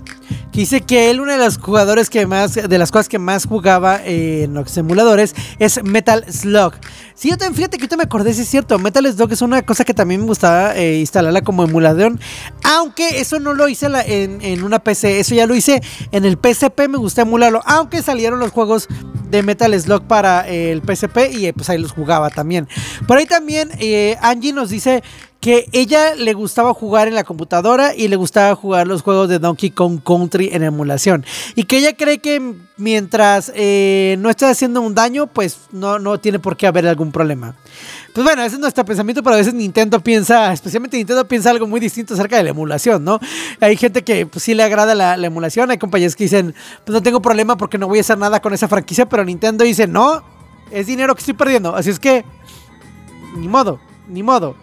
dice 0.51 0.81
que 0.81 1.09
él 1.09 1.21
una 1.21 1.33
de 1.37 1.45
los 1.45 1.57
jugadores 1.57 2.09
que 2.09 2.25
más 2.25 2.55
de 2.55 2.77
las 2.77 2.91
cosas 2.91 3.09
que 3.09 3.19
más 3.19 3.45
jugaba 3.45 4.01
en 4.03 4.53
los 4.53 4.75
emuladores 4.77 5.35
es 5.59 5.83
Metal 5.83 6.25
Slug. 6.31 6.73
Sí, 7.15 7.29
yo 7.29 7.37
también 7.37 7.55
fíjate 7.55 7.77
que 7.77 7.83
ahorita 7.83 7.97
me 7.97 8.03
acordé, 8.03 8.33
sí 8.33 8.41
es 8.41 8.49
cierto, 8.49 8.79
Metal 8.79 9.05
Slug 9.11 9.31
es 9.31 9.41
una 9.41 9.61
cosa 9.61 9.83
que 9.83 9.93
también 9.93 10.21
me 10.21 10.27
gustaba 10.27 10.75
eh, 10.75 10.99
instalarla 10.99 11.41
como 11.41 11.63
emulador, 11.63 12.17
aunque 12.63 13.19
eso 13.19 13.39
no 13.39 13.53
lo 13.53 13.67
hice 13.67 13.87
en, 14.05 14.63
una 14.63 14.79
PC, 14.79 15.19
eso 15.19 15.35
ya 15.35 15.45
lo 15.45 15.55
hice 15.55 15.81
en 16.11 16.25
el 16.25 16.37
PSP, 16.37 16.87
me 16.89 16.97
gusta 16.97 17.23
emularlo, 17.23 17.61
aunque 17.65 18.01
salieron 18.01 18.39
los 18.39 18.51
juegos 18.51 18.87
de 19.29 19.43
Metal 19.43 19.79
Slug 19.79 20.03
para 20.03 20.47
el 20.47 20.81
PSP 20.81 21.31
y 21.33 21.47
eh, 21.47 21.53
pues 21.53 21.69
ahí 21.69 21.77
los 21.77 21.91
jugaba 21.91 22.29
también. 22.29 22.67
Por 23.07 23.17
ahí 23.17 23.25
también 23.25 23.69
eh, 23.79 24.17
Angie 24.21 24.53
nos 24.53 24.69
dice 24.69 25.03
que 25.39 25.69
ella 25.71 26.15
le 26.15 26.33
gustaba 26.33 26.73
jugar 26.73 27.07
en 27.07 27.15
la 27.15 27.23
computadora 27.23 27.95
y 27.95 28.09
le 28.09 28.17
gustaba 28.17 28.55
jugar 28.55 28.87
los 28.87 29.01
juegos 29.01 29.29
de 29.29 29.39
Donkey 29.39 29.71
Kong 29.71 30.01
Country 30.03 30.49
en 30.51 30.63
emulación. 30.63 31.25
Y 31.55 31.63
que 31.63 31.77
ella 31.77 31.95
cree 31.95 32.19
que 32.19 32.55
mientras 32.75 33.51
eh, 33.55 34.17
no 34.19 34.29
esté 34.29 34.45
haciendo 34.45 34.81
un 34.81 34.95
daño, 34.95 35.27
pues 35.27 35.57
no, 35.71 35.97
no 35.97 36.19
tiene 36.19 36.39
por 36.39 36.57
qué 36.57 36.67
haber 36.67 36.85
algún 36.87 37.13
problema. 37.13 37.55
Pues 38.13 38.25
bueno, 38.25 38.41
ese 38.41 38.55
es 38.55 38.59
nuestro 38.59 38.83
pensamiento, 38.83 39.23
pero 39.23 39.35
a 39.35 39.37
veces 39.37 39.53
Nintendo 39.53 40.01
piensa, 40.01 40.51
especialmente 40.51 40.97
Nintendo 40.97 41.25
piensa 41.25 41.51
algo 41.51 41.67
muy 41.67 41.79
distinto 41.79 42.15
acerca 42.15 42.35
de 42.35 42.43
la 42.43 42.49
emulación, 42.49 43.05
¿no? 43.05 43.19
Hay 43.61 43.77
gente 43.77 44.03
que 44.03 44.25
pues, 44.25 44.43
sí 44.43 44.53
le 44.53 44.63
agrada 44.63 44.93
la, 44.93 45.15
la 45.15 45.27
emulación, 45.27 45.71
hay 45.71 45.77
compañías 45.77 46.17
que 46.17 46.25
dicen, 46.25 46.53
pues 46.83 46.93
no 46.93 47.01
tengo 47.01 47.21
problema 47.21 47.55
porque 47.55 47.77
no 47.77 47.87
voy 47.87 47.99
a 47.99 48.01
hacer 48.01 48.17
nada 48.17 48.41
con 48.41 48.53
esa 48.53 48.67
franquicia, 48.67 49.07
pero 49.07 49.23
Nintendo 49.23 49.63
dice, 49.63 49.87
no, 49.87 50.21
es 50.69 50.87
dinero 50.87 51.15
que 51.15 51.19
estoy 51.19 51.33
perdiendo, 51.33 51.75
así 51.75 51.91
es 51.91 51.99
que, 51.99 52.25
ni 53.37 53.47
modo, 53.47 53.79
ni 54.09 54.21
modo. 54.21 54.55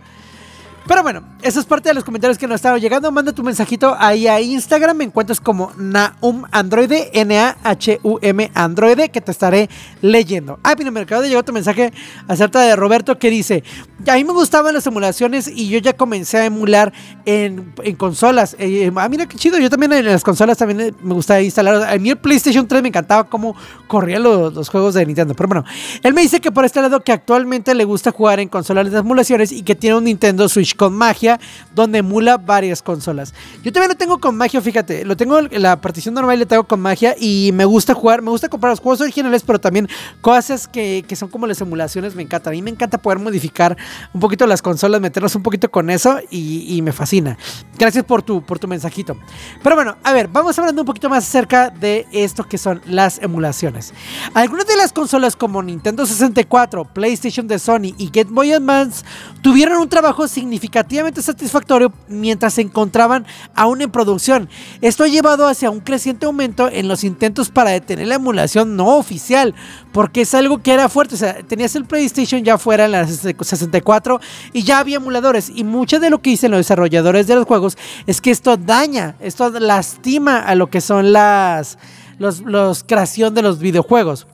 Pero 0.87 1.03
bueno, 1.03 1.25
eso 1.43 1.59
es 1.59 1.67
parte 1.67 1.89
de 1.89 1.95
los 1.95 2.05
comentarios 2.05 2.39
que 2.39 2.47
nos 2.47 2.57
estaban 2.57 2.81
llegando. 2.81 3.11
Manda 3.11 3.33
tu 3.33 3.43
mensajito 3.43 3.97
ahí 3.99 4.29
a 4.29 4.41
Instagram. 4.41 4.97
Me 4.97 5.05
encuentras 5.05 5.41
como 5.41 5.73
Naum 5.77 6.45
Androide, 6.53 7.11
N-A-H-U-M 7.13 8.51
Androide, 8.55 9.09
que 9.09 9.21
te 9.21 9.33
estaré 9.33 9.69
leyendo. 10.01 10.61
Ah, 10.63 10.77
mira, 10.79 10.93
mercado 10.93 11.25
llegó 11.25 11.43
tu 11.43 11.53
mensaje 11.53 11.93
acerca 12.29 12.61
de 12.61 12.77
Roberto 12.77 13.19
que 13.19 13.31
dice: 13.31 13.65
A 14.07 14.15
mí 14.15 14.23
me 14.23 14.33
gustaban 14.33 14.75
las 14.75 14.87
emulaciones 14.87 15.49
y 15.49 15.69
yo 15.69 15.79
ya 15.81 15.93
comencé 15.93 16.39
a 16.39 16.45
emular 16.45 16.93
en, 17.25 17.75
en 17.83 17.97
consolas. 17.97 18.55
Eh, 18.61 18.93
ah, 18.95 19.09
mira 19.09 19.27
qué 19.27 19.37
chido. 19.37 19.59
Yo 19.59 19.69
también 19.69 19.93
en 19.93 20.05
las 20.05 20.23
consolas 20.23 20.57
también 20.57 20.81
eh, 20.81 20.95
me 21.03 21.15
gustaba 21.15 21.43
instalar. 21.43 21.83
A 21.83 21.99
mí 21.99 22.11
el 22.11 22.17
PlayStation 22.17 22.67
3 22.69 22.83
me 22.83 22.89
encantaba 22.89 23.25
cómo 23.25 23.57
corrían 23.89 24.23
los, 24.23 24.55
los 24.55 24.69
juegos 24.69 24.95
de 24.95 25.05
Nintendo. 25.05 25.35
Pero 25.35 25.49
bueno, 25.49 25.65
él 26.05 26.15
me 26.15 26.23
dice 26.23 26.41
que 26.41 26.53
por 26.53 26.65
este 26.65 26.81
lado 26.81 27.01
que 27.01 27.11
actualmente 27.11 27.75
le 27.75 27.83
gusta 27.83 28.13
jugar 28.13 28.39
en 28.39 28.49
consolas 28.49 28.89
de 28.93 28.99
emulaciones 28.99 29.51
y 29.51 29.63
que 29.63 29.75
tiene 29.75 29.97
un 29.97 30.05
Nintendo 30.05 30.49
Switch 30.49 30.76
con 30.77 30.95
magia 30.95 31.41
donde 31.75 31.99
emula 31.99 32.39
varias 32.39 32.83
consolas. 32.83 33.35
Yo 33.63 33.73
también 33.73 33.89
lo 33.89 33.97
tengo 33.97 34.19
con 34.19 34.37
magia, 34.37 34.61
fíjate, 34.61 35.05
lo 35.05 35.17
tengo 35.17 35.39
en 35.39 35.63
la 35.63 35.81
partición 35.81 36.15
normal 36.15 36.37
y 36.37 36.41
lo 36.41 36.47
tengo 36.47 36.65
con 36.65 36.81
magia 36.81 37.15
y 37.19 37.51
me 37.53 37.65
gusta 37.65 37.95
jugar, 37.95 38.23
me 38.23 38.31
gusta 38.31 38.49
comprar 38.49 38.71
los 38.71 38.81
juegos 38.81 39.01
originales, 39.01 39.43
pero 39.43 39.59
también 39.59 39.89
cosas 40.21 40.69
que, 40.69 41.05
que 41.07 41.17
son 41.17 41.29
como 41.29 41.47
las 41.47 41.61
emulaciones 41.61 42.15
me 42.15 42.23
encantan. 42.23 42.53
A 42.53 42.55
mí 42.55 42.63
me 42.63 42.71
encanta 42.71 42.99
poder 42.99 43.19
modificar 43.19 43.77
un 44.13 44.21
poquito 44.21 44.47
las 44.47 44.63
consolas, 44.63 45.01
meternos 45.01 45.35
un 45.35 45.43
poquito 45.43 45.71
con 45.71 45.91
eso 45.91 46.19
y, 46.31 46.81
me 46.83 46.93
fascina. 46.93 47.37
Gracias 47.79 48.05
por 48.05 48.23
tu, 48.23 48.43
por 48.43 48.59
tu 48.59 48.69
mensajito. 48.69 49.17
Pero 49.63 49.77
bueno, 49.77 49.97
a 50.05 50.13
ver, 50.13 50.29
vamos 50.29 50.59
hablando 50.59 50.83
un 50.83 50.87
poquito 50.87 51.09
más 51.09 51.25
acerca 51.25 51.71
de 51.71 52.07
esto 52.13 52.45
que 52.45 52.59
son 52.59 52.81
las 52.87 53.21
emulaciones. 53.21 53.93
Algunas 54.35 54.67
de 54.67 54.77
las 54.77 54.93
consolas 54.93 55.37
como 55.37 55.63
Nintendo 55.63 56.07
64, 56.07 56.85
PlayStation 56.85 57.49
de 57.49 57.59
Sony 57.59 57.95
y 57.99 58.11
Game 58.11 58.31
Boy 58.31 58.53
Advance 58.53 59.05
tuvieron 59.43 59.79
un 59.79 59.89
trabajo 59.89 60.29
significativamente 60.67 61.23
satisfactorio 61.23 61.93
mientras 62.09 62.55
se 62.55 62.63
encontraban 62.63 63.25
aún 63.55 63.83
en 63.83 63.91
producción. 63.91 64.49
Esto 64.81 65.05
ha 65.05 65.09
llevado 65.09 65.47
hacia 65.47 65.71
un 65.71 65.81
creciente 65.81 66.27
aumento 66.27 66.69
en 66.71 66.89
los 66.89 67.05
intentos 67.05 67.51
para 67.51 67.71
detener 67.71 68.09
la 68.09 68.17
emulación 68.17 68.77
no 68.77 68.97
oficial, 68.97 69.55
porque 69.93 70.23
es 70.23 70.35
algo 70.35 70.63
que 70.63 70.73
era 70.73 70.89
fuerte. 70.89 71.15
O 71.15 71.19
sea, 71.19 71.43
tenías 71.43 71.77
el 71.77 71.85
PlayStation 71.85 72.43
ya 72.43 72.59
fuera 72.59 72.87
en 72.87 72.93
la 72.93 73.07
64 73.07 74.21
y 74.53 74.63
ya 74.65 74.81
había 74.81 74.97
emuladores. 74.97 75.51
Y 75.55 75.63
mucho 75.65 76.01
de 76.01 76.11
lo 76.11 76.21
que 76.21 76.31
dicen 76.31 76.51
los 76.51 76.59
desarrolladores 76.59 77.27
de 77.27 77.37
los 77.37 77.47
juegos 77.47 77.79
es 78.07 78.21
que 78.21 78.31
esto 78.31 78.57
daña, 78.57 79.15
esto 79.21 79.49
lastima 79.51 80.41
a 80.41 80.55
lo 80.55 80.69
que 80.69 80.81
son 80.81 81.13
las 81.13 81.79
los, 82.19 82.41
los 82.41 82.83
creación 82.83 83.35
de 83.35 83.43
los 83.43 83.59
videojuegos. 83.59 84.27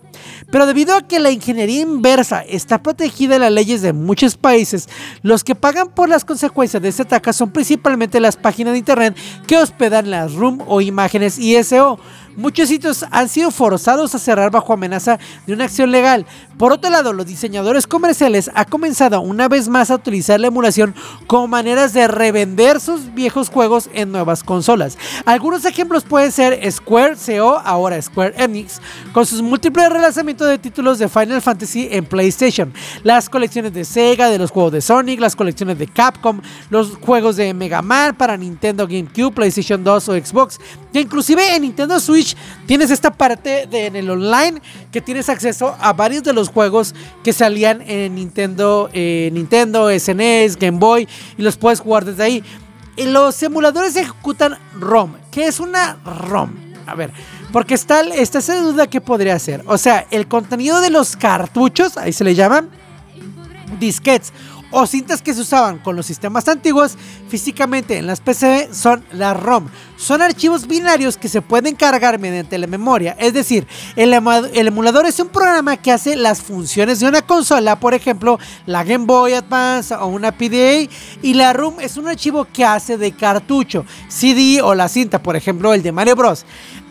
Pero 0.51 0.67
debido 0.67 0.95
a 0.95 1.03
que 1.03 1.19
la 1.19 1.31
ingeniería 1.31 1.81
inversa 1.81 2.41
está 2.41 2.83
protegida 2.83 3.37
en 3.37 3.43
las 3.43 3.53
leyes 3.53 3.83
de 3.83 3.93
muchos 3.93 4.37
países, 4.37 4.89
los 5.23 5.45
que 5.45 5.55
pagan 5.55 5.89
por 5.89 6.09
las 6.09 6.25
consecuencias 6.25 6.83
de 6.83 6.89
este 6.89 7.03
ataque 7.03 7.33
son 7.33 7.51
principalmente 7.51 8.21
las 8.21 8.37
páginas 8.37 8.73
de 8.73 8.79
internet 8.79 9.17
que 9.47 9.57
hospedan 9.57 10.11
las 10.11 10.35
ROM 10.35 10.61
o 10.67 10.81
imágenes 10.81 11.39
ISO. 11.39 11.99
Muchos 12.37 12.69
sitios 12.69 13.05
han 13.11 13.29
sido 13.29 13.51
forzados 13.51 14.15
a 14.15 14.19
cerrar 14.19 14.51
bajo 14.51 14.73
amenaza 14.73 15.19
de 15.47 15.53
una 15.53 15.65
acción 15.65 15.91
legal. 15.91 16.27
Por 16.57 16.73
otro 16.73 16.91
lado, 16.91 17.13
los 17.13 17.27
diseñadores 17.27 17.87
comerciales 17.87 18.51
han 18.55 18.65
comenzado 18.67 19.21
una 19.21 19.49
vez 19.49 19.69
más 19.69 19.91
a 19.91 19.97
utilizar 19.97 20.41
la 20.41 20.47
emulación 20.47 20.95
como 21.27 21.49
maneras 21.49 21.93
de 21.93 22.09
revender 22.09 22.81
sus 22.81 23.13
viejos 23.13 23.51
juegos 23.51 23.91
en 23.93 24.13
nuevas 24.13 24.43
consolas. 24.43 24.97
Algunos 25.27 25.65
ejemplos 25.65 26.05
pueden 26.05 26.33
ser 26.33 26.73
Square 26.73 27.17
CO, 27.17 27.59
ahora 27.59 28.01
Square 28.01 28.35
Enix, 28.37 28.81
con 29.13 29.27
sus 29.27 29.43
múltiples 29.43 29.91
relanzamientos 29.91 30.49
de 30.49 30.59
títulos 30.59 30.99
de 30.99 31.09
Final 31.09 31.43
Fantasy 31.43 31.89
en 31.91 32.05
PlayStation, 32.05 32.73
las 33.03 33.29
colecciones 33.29 33.73
de 33.75 33.85
Sega, 33.85 34.31
de 34.31 34.39
los 34.39 34.51
juegos 34.51 34.73
de 34.73 34.81
Sonic, 34.81 35.21
las 35.21 35.37
colecciones 35.37 35.79
de 35.79 35.87
Capcom, 35.87 36.41
los 36.71 36.97
juegos 36.97 37.37
de 37.37 37.53
Mega 37.55 37.83
Man 37.83 38.15
para 38.17 38.37
Nintendo 38.37 38.87
GameCube, 38.87 39.35
PlayStation 39.35 39.83
2 39.85 40.09
o 40.09 40.13
Xbox, 40.15 40.59
que 40.93 41.01
inclusive 41.01 41.55
en 41.55 41.63
Nintendo 41.63 41.99
Switch 41.99 42.37
tienes 42.67 42.91
esta 42.91 43.13
parte 43.13 43.67
de, 43.67 43.87
en 43.87 43.97
el 43.97 44.11
online 44.11 44.61
que 44.91 45.01
tienes 45.01 45.29
acceso 45.29 45.77
a 45.81 45.93
varios 45.93 46.23
de 46.23 46.33
los 46.33 46.49
juegos 46.49 46.95
que 47.25 47.33
salían 47.33 47.83
en 47.87 48.15
Nintendo, 48.15 48.91
eh, 48.93 49.31
Nintendo, 49.33 49.89
SNES, 49.91 50.57
Game 50.57 50.79
Boy 50.79 51.09
y 51.37 51.43
los 51.43 51.57
puedes 51.57 51.81
jugar 51.81 52.05
desde 52.05 52.23
ahí. 52.23 52.45
Y 52.97 53.05
los 53.05 53.43
emuladores 53.43 53.97
ejecutan 53.97 54.59
ROM. 54.79 55.15
¿Qué 55.31 55.47
es 55.47 55.61
una 55.61 55.97
ROM? 56.05 56.51
A 56.87 56.95
ver, 56.95 57.11
porque 57.53 57.75
está, 57.75 58.01
está 58.01 58.41
esa 58.41 58.61
duda 58.61 58.87
que 58.87 59.01
podría 59.01 59.39
ser. 59.39 59.63
O 59.67 59.79
sea, 59.79 60.07
el 60.11 60.29
contenido 60.29 60.81
de 60.81 60.91
los 60.91 61.17
cartuchos, 61.17 61.97
ahí 61.97 62.13
se 62.13 62.25
le 62.25 62.35
llaman 62.35 62.69
disquetes 63.79 64.33
o 64.73 64.87
cintas 64.87 65.23
que 65.23 65.35
se 65.35 65.43
usaban 65.43 65.79
con 65.79 65.95
los 65.95 66.07
sistemas 66.07 66.49
antiguos 66.49 66.97
físicamente 67.29 67.99
en 67.99 68.07
las 68.07 68.21
PC 68.21 68.71
son 68.73 69.05
las 69.13 69.39
ROM. 69.39 69.69
Son 69.97 70.21
archivos 70.21 70.67
binarios 70.67 71.17
que 71.17 71.29
se 71.29 71.43
pueden 71.43 71.77
cargar 71.77 72.19
mediante 72.19 72.59
la 72.59 72.67
memoria. 72.67 73.15
Es 73.19 73.33
decir, 73.35 73.67
el, 73.95 74.13
el, 74.13 74.67
emulador 74.67 75.07
es 75.07 75.21
un 75.21 75.29
programa 75.29 75.77
que 75.77 75.93
hace 75.93 76.17
las 76.17 76.41
funciones 76.41 76.99
de 76.99 77.07
una 77.07 77.23
consola, 77.23 77.79
por 77.79 77.95
ejemplo, 77.95 78.39
la 78.67 78.83
Game 78.83 79.05
Boy 79.05 79.35
Advance 79.35 79.95
o 79.95 80.07
una 80.07 80.33
PDA. 80.33 80.89
Y 81.23 81.35
la 81.35 81.53
ROM 81.53 81.79
es 81.79 81.97
un 81.97 82.09
archivo 82.09 82.47
que 82.53 82.65
hace 82.65 82.97
de 82.99 83.13
cartucho, 83.13 83.85
CD 84.09 84.61
o 84.61 84.75
la 84.75 84.89
cinta, 84.89 85.23
por 85.23 85.37
ejemplo, 85.37 85.73
el 85.73 85.83
de 85.83 85.93
Mario 85.93 86.17
Bros. 86.17 86.45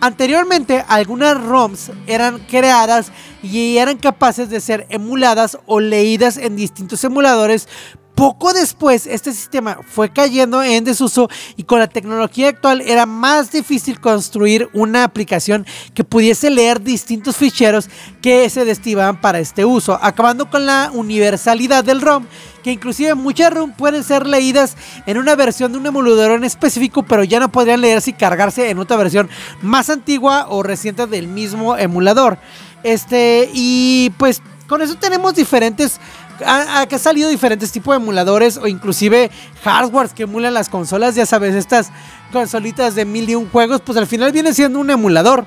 Anteriormente, 0.03 0.83
algunas 0.87 1.39
ROMs 1.39 1.91
eran 2.07 2.39
creadas 2.39 3.11
y 3.43 3.77
eran 3.77 3.97
capaces 3.97 4.49
de 4.49 4.59
ser 4.59 4.87
emuladas 4.89 5.59
o 5.67 5.79
leídas 5.79 6.37
en 6.37 6.55
distintos 6.55 7.03
emuladores. 7.03 7.69
Poco 8.15 8.53
después, 8.53 9.07
este 9.07 9.31
sistema 9.31 9.79
fue 9.87 10.11
cayendo 10.11 10.61
en 10.61 10.83
desuso 10.83 11.29
y 11.55 11.63
con 11.63 11.79
la 11.79 11.87
tecnología 11.87 12.49
actual 12.49 12.81
era 12.81 13.05
más 13.05 13.51
difícil 13.51 13.99
construir 13.99 14.69
una 14.73 15.03
aplicación 15.03 15.65
que 15.93 16.03
pudiese 16.03 16.49
leer 16.49 16.81
distintos 16.81 17.37
ficheros 17.37 17.89
que 18.21 18.49
se 18.49 18.65
destinaban 18.65 19.19
para 19.21 19.39
este 19.39 19.65
uso, 19.65 19.97
acabando 20.01 20.49
con 20.49 20.65
la 20.65 20.91
universalidad 20.93 21.83
del 21.83 22.01
ROM 22.01 22.25
que 22.61 22.71
inclusive 22.71 23.15
muchas 23.15 23.51
ROM 23.53 23.71
pueden 23.71 24.03
ser 24.03 24.27
leídas 24.27 24.75
en 25.05 25.17
una 25.17 25.35
versión 25.35 25.71
de 25.71 25.79
un 25.79 25.85
emulador 25.85 26.31
en 26.31 26.43
específico, 26.43 27.03
pero 27.03 27.23
ya 27.23 27.39
no 27.39 27.51
podrían 27.51 27.81
leerse 27.81 28.11
y 28.11 28.13
cargarse 28.13 28.69
en 28.69 28.79
otra 28.79 28.97
versión 28.97 29.29
más 29.61 29.89
antigua 29.89 30.45
o 30.49 30.63
reciente 30.63 31.07
del 31.07 31.27
mismo 31.27 31.75
emulador. 31.77 32.37
Este, 32.83 33.49
y 33.53 34.11
pues 34.17 34.41
con 34.67 34.81
eso 34.81 34.95
tenemos 34.95 35.35
diferentes 35.35 35.99
ha, 36.45 36.81
ha, 36.81 36.97
salido 36.99 37.29
diferentes 37.29 37.71
tipos 37.71 37.93
de 37.95 38.01
emuladores 38.01 38.57
o 38.57 38.67
inclusive 38.67 39.31
hardwares 39.63 40.13
que 40.13 40.23
emulan 40.23 40.53
las 40.53 40.69
consolas, 40.69 41.15
ya 41.15 41.25
sabes, 41.25 41.55
estas 41.55 41.91
consolitas 42.31 42.95
de 42.95 43.05
mil 43.05 43.29
y 43.29 43.35
un 43.35 43.49
juegos, 43.49 43.81
pues 43.81 43.97
al 43.97 44.07
final 44.07 44.31
viene 44.31 44.53
siendo 44.53 44.79
un 44.79 44.89
emulador. 44.89 45.45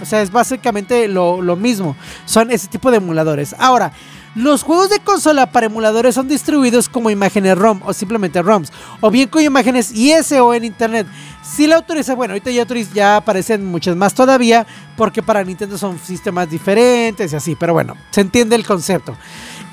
O 0.00 0.04
sea, 0.04 0.22
es 0.22 0.30
básicamente 0.30 1.08
lo, 1.08 1.42
lo 1.42 1.56
mismo. 1.56 1.96
Son 2.24 2.50
ese 2.50 2.68
tipo 2.68 2.90
de 2.90 2.98
emuladores. 2.98 3.54
Ahora, 3.58 3.92
los 4.34 4.62
juegos 4.62 4.90
de 4.90 5.00
consola 5.00 5.50
para 5.50 5.66
emuladores 5.66 6.14
son 6.14 6.28
distribuidos 6.28 6.88
como 6.88 7.10
imágenes 7.10 7.58
ROM 7.58 7.80
o 7.84 7.92
simplemente 7.92 8.40
ROMs, 8.40 8.70
o 9.00 9.10
bien 9.10 9.28
con 9.28 9.42
imágenes 9.42 9.90
ISO 9.92 10.54
en 10.54 10.64
internet. 10.64 11.08
Si 11.42 11.66
la 11.66 11.76
autoriza, 11.76 12.14
bueno, 12.14 12.34
ahorita 12.34 12.50
ya 12.94 13.16
aparecen 13.16 13.64
muchas 13.64 13.96
más 13.96 14.14
todavía, 14.14 14.64
porque 14.96 15.22
para 15.22 15.42
Nintendo 15.42 15.76
son 15.76 15.98
sistemas 15.98 16.48
diferentes 16.48 17.32
y 17.32 17.36
así, 17.36 17.56
pero 17.56 17.72
bueno, 17.72 17.96
se 18.10 18.20
entiende 18.20 18.54
el 18.54 18.64
concepto. 18.64 19.16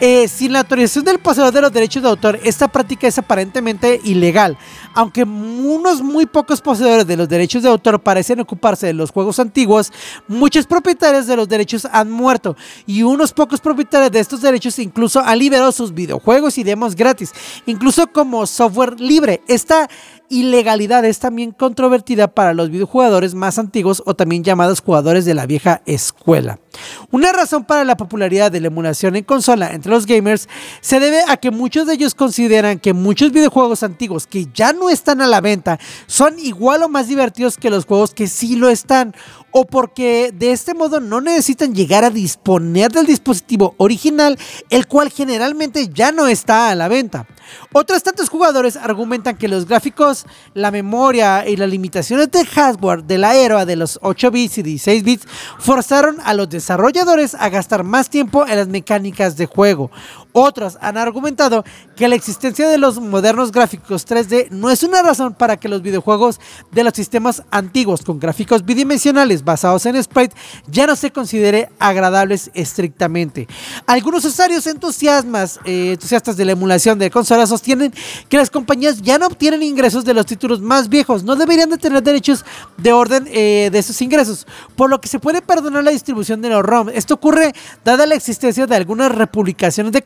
Eh, 0.02 0.28
sin 0.28 0.52
la 0.52 0.60
autorización 0.60 1.06
del 1.06 1.20
poseedor 1.20 1.54
de 1.54 1.62
los 1.62 1.72
derechos 1.72 2.04
de 2.04 2.10
autor, 2.10 2.40
esta 2.44 2.68
práctica 2.68 3.08
es 3.08 3.18
aparentemente 3.18 4.02
ilegal. 4.04 4.58
Aunque 4.96 5.24
unos 5.24 6.02
muy 6.02 6.26
pocos 6.26 6.62
poseedores 6.62 7.06
de 7.06 7.18
los 7.18 7.28
derechos 7.28 7.64
de 7.64 7.70
autor 7.70 8.00
parecen 8.00 8.40
ocuparse 8.40 8.88
de 8.88 8.94
los 8.94 9.12
juegos 9.12 9.40
antiguos, 9.40 9.92
muchos 10.28 10.66
propietarios 10.66 11.28
de 11.28 11.36
los 11.36 11.50
derechos 11.50 11.86
han 11.92 12.10
muerto 12.10 12.56
y 12.88 13.04
unos 13.04 13.34
pocos 13.34 13.60
propietarios 13.60 14.12
de 14.12 14.22
estos 14.22 14.42
derechos 14.42 14.80
incluso 14.80 15.20
han 15.20 15.38
liberado 15.38 15.72
sus 15.74 15.94
videojuegos 15.94 16.58
y 16.58 16.64
demos 16.64 16.96
gratis, 16.96 17.34
incluso 17.66 18.08
como 18.08 18.48
software 18.48 19.00
libre. 19.00 19.42
Esta 19.48 19.90
ilegalidad 20.30 21.06
es 21.06 21.20
también 21.20 21.52
controvertida 21.52 22.28
para 22.28 22.54
los 22.54 22.70
videojugadores 22.70 23.36
más 23.36 23.60
antiguos 23.60 24.02
o 24.06 24.16
también 24.16 24.44
llamados 24.44 24.82
jugadores 24.82 25.26
de 25.26 25.34
la 25.34 25.46
vieja 25.46 25.82
escuela. 25.86 26.60
Una 27.12 27.32
razón 27.32 27.66
para 27.66 27.84
la 27.84 27.98
popularidad 27.98 28.52
de 28.52 28.62
la 28.62 28.68
emulación 28.68 29.16
en 29.16 29.24
consola 29.24 29.72
entre 29.72 29.92
los 29.92 30.06
gamers 30.06 30.50
se 30.82 31.00
debe 31.00 31.22
a 31.28 31.38
que 31.38 31.52
muchos 31.52 31.88
de 31.88 31.94
ellos 31.94 32.16
consideran 32.16 32.80
que 32.80 32.94
muchos 32.94 33.32
videojuegos 33.32 33.84
antiguos 33.84 34.28
que 34.28 34.48
ya 34.54 34.74
no 34.74 34.85
están 34.90 35.22
a 35.22 35.28
la 35.28 35.42
venta 35.42 35.80
son 36.08 36.40
igual 36.40 36.84
o 36.84 36.90
más 36.90 37.08
divertidos 37.08 37.58
que 37.58 37.70
los 37.70 37.86
juegos 37.86 38.14
que 38.14 38.28
sí 38.28 38.56
lo 38.56 38.70
están 38.70 39.14
o 39.58 39.66
porque 39.66 40.34
de 40.34 40.52
este 40.52 40.74
modo 40.74 41.00
no 41.00 41.22
necesitan 41.22 41.74
llegar 41.74 42.04
a 42.04 42.10
disponer 42.10 42.92
del 42.92 43.06
dispositivo 43.06 43.74
original, 43.78 44.38
el 44.70 44.86
cual 44.86 45.10
generalmente 45.10 45.88
ya 45.94 46.12
no 46.12 46.28
está 46.28 46.70
a 46.70 46.76
la 46.76 46.90
venta. 46.90 47.26
Otros 47.72 48.04
tantos 48.04 48.28
jugadores 48.28 48.76
argumentan 48.76 49.38
que 49.38 49.48
los 49.48 49.66
gráficos, 49.66 50.26
la 50.54 50.72
memoria 50.72 51.48
y 51.48 51.56
las 51.56 51.70
limitaciones 51.70 52.32
del 52.32 52.46
hardware 52.48 53.06
de 53.06 53.18
la 53.18 53.36
era 53.36 53.66
de 53.66 53.78
los 53.78 53.98
8 54.02 54.30
bits 54.30 54.58
y 54.58 54.64
16 54.64 55.04
bits 55.04 55.28
forzaron 55.60 56.18
a 56.26 56.34
los 56.34 56.50
desarrolladores 56.50 57.34
a 57.36 57.48
gastar 57.48 57.86
más 57.86 58.10
tiempo 58.10 58.46
en 58.46 58.58
las 58.58 58.68
mecánicas 58.68 59.38
de 59.38 59.46
juego. 59.46 59.90
Otros 60.38 60.78
han 60.82 60.98
argumentado 60.98 61.64
que 61.96 62.10
la 62.10 62.16
existencia 62.16 62.68
de 62.68 62.78
los 62.78 63.00
modernos 63.00 63.54
gráficos 63.54 64.06
3D 64.06 64.50
no 64.50 64.70
es 64.70 64.84
una 64.84 65.02
razón 65.02 65.34
para 65.34 65.56
que 65.56 65.70
los 65.70 65.82
videojuegos 65.82 66.42
de 66.74 66.84
los 66.84 66.92
sistemas 66.92 67.44
antiguos 67.52 68.02
con 68.02 68.20
gráficos 68.20 68.66
bidimensionales 68.66 69.46
basados 69.46 69.86
en 69.86 70.04
sprite 70.04 70.36
ya 70.68 70.88
no 70.88 70.98
se 70.98 71.12
considere 71.12 71.70
agradables 71.80 72.52
estrictamente. 72.54 73.48
Algunos 73.88 74.26
usuarios 74.26 74.68
entusiasmas, 74.68 75.62
eh, 75.64 75.92
entusiastas 75.94 76.36
de 76.36 76.44
la 76.44 76.52
emulación 76.52 77.00
de 77.00 77.10
consolas 77.10 77.48
sostienen 77.48 77.94
que 78.28 78.36
las 78.36 78.50
compañías 78.50 79.02
ya 79.02 79.18
no 79.18 79.28
obtienen 79.28 79.64
ingresos 79.64 80.04
de 80.04 80.14
los 80.14 80.26
títulos 80.26 80.60
más 80.60 80.90
viejos, 80.90 81.24
no 81.24 81.38
deberían 81.38 81.70
de 81.70 81.78
tener 81.78 82.04
derechos 82.04 82.44
de 82.76 82.92
orden 82.92 83.26
eh, 83.32 83.70
de 83.72 83.80
esos 83.80 84.02
ingresos, 84.02 84.46
por 84.76 84.90
lo 84.90 85.00
que 85.00 85.08
se 85.08 85.20
puede 85.20 85.42
perdonar 85.42 85.86
la 85.86 85.92
distribución 85.92 86.42
de 86.42 86.50
los 86.50 86.62
ROM. 86.62 86.90
Esto 86.90 87.14
ocurre 87.14 87.54
dada 87.86 88.06
la 88.06 88.16
existencia 88.16 88.68
de 88.68 88.76
algunas 88.76 89.16
republicaciones 89.16 89.94
de 89.94 90.02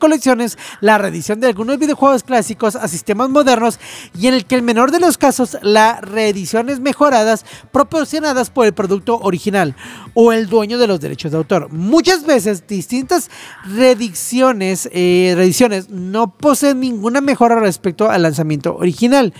la 0.80 0.98
reedición 0.98 1.40
de 1.40 1.48
algunos 1.48 1.78
videojuegos 1.78 2.22
clásicos 2.22 2.76
a 2.76 2.88
sistemas 2.88 3.28
modernos 3.28 3.78
y 4.18 4.26
en 4.26 4.34
el 4.34 4.44
que 4.44 4.54
el 4.54 4.62
menor 4.62 4.90
de 4.90 5.00
los 5.00 5.18
casos 5.18 5.56
las 5.62 6.00
reediciones 6.00 6.80
mejoradas 6.80 7.44
proporcionadas 7.72 8.50
por 8.50 8.66
el 8.66 8.72
producto 8.72 9.18
original 9.18 9.74
o 10.14 10.32
el 10.32 10.48
dueño 10.48 10.78
de 10.78 10.86
los 10.86 11.00
derechos 11.00 11.32
de 11.32 11.38
autor. 11.38 11.72
Muchas 11.72 12.24
veces 12.24 12.66
distintas 12.66 13.30
reediciones, 13.64 14.88
eh, 14.92 15.32
reediciones 15.36 15.90
no 15.90 16.36
poseen 16.36 16.80
ninguna 16.80 17.20
mejora 17.20 17.60
respecto 17.60 18.10
al 18.10 18.22
lanzamiento 18.22 18.76
original. 18.76 19.32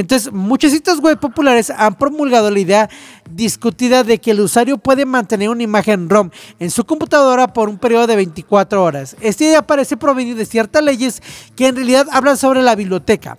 Entonces, 0.00 0.32
muchos 0.32 0.72
sitios 0.72 0.98
web 1.00 1.20
populares 1.20 1.70
han 1.70 1.94
promulgado 1.94 2.50
la 2.50 2.58
idea 2.58 2.90
discutida 3.30 4.02
de 4.02 4.18
que 4.18 4.30
el 4.30 4.40
usuario 4.40 4.78
puede 4.78 5.04
mantener 5.04 5.50
una 5.50 5.62
imagen 5.62 6.08
ROM 6.08 6.30
en 6.58 6.70
su 6.70 6.84
computadora 6.84 7.52
por 7.52 7.68
un 7.68 7.76
periodo 7.76 8.06
de 8.06 8.16
24 8.16 8.82
horas. 8.82 9.14
Esta 9.20 9.44
idea 9.44 9.62
parece 9.62 9.98
provenir 9.98 10.36
de 10.36 10.46
ciertas 10.46 10.82
leyes 10.82 11.22
que 11.54 11.66
en 11.66 11.76
realidad 11.76 12.06
hablan 12.12 12.38
sobre 12.38 12.62
la 12.62 12.74
biblioteca. 12.76 13.36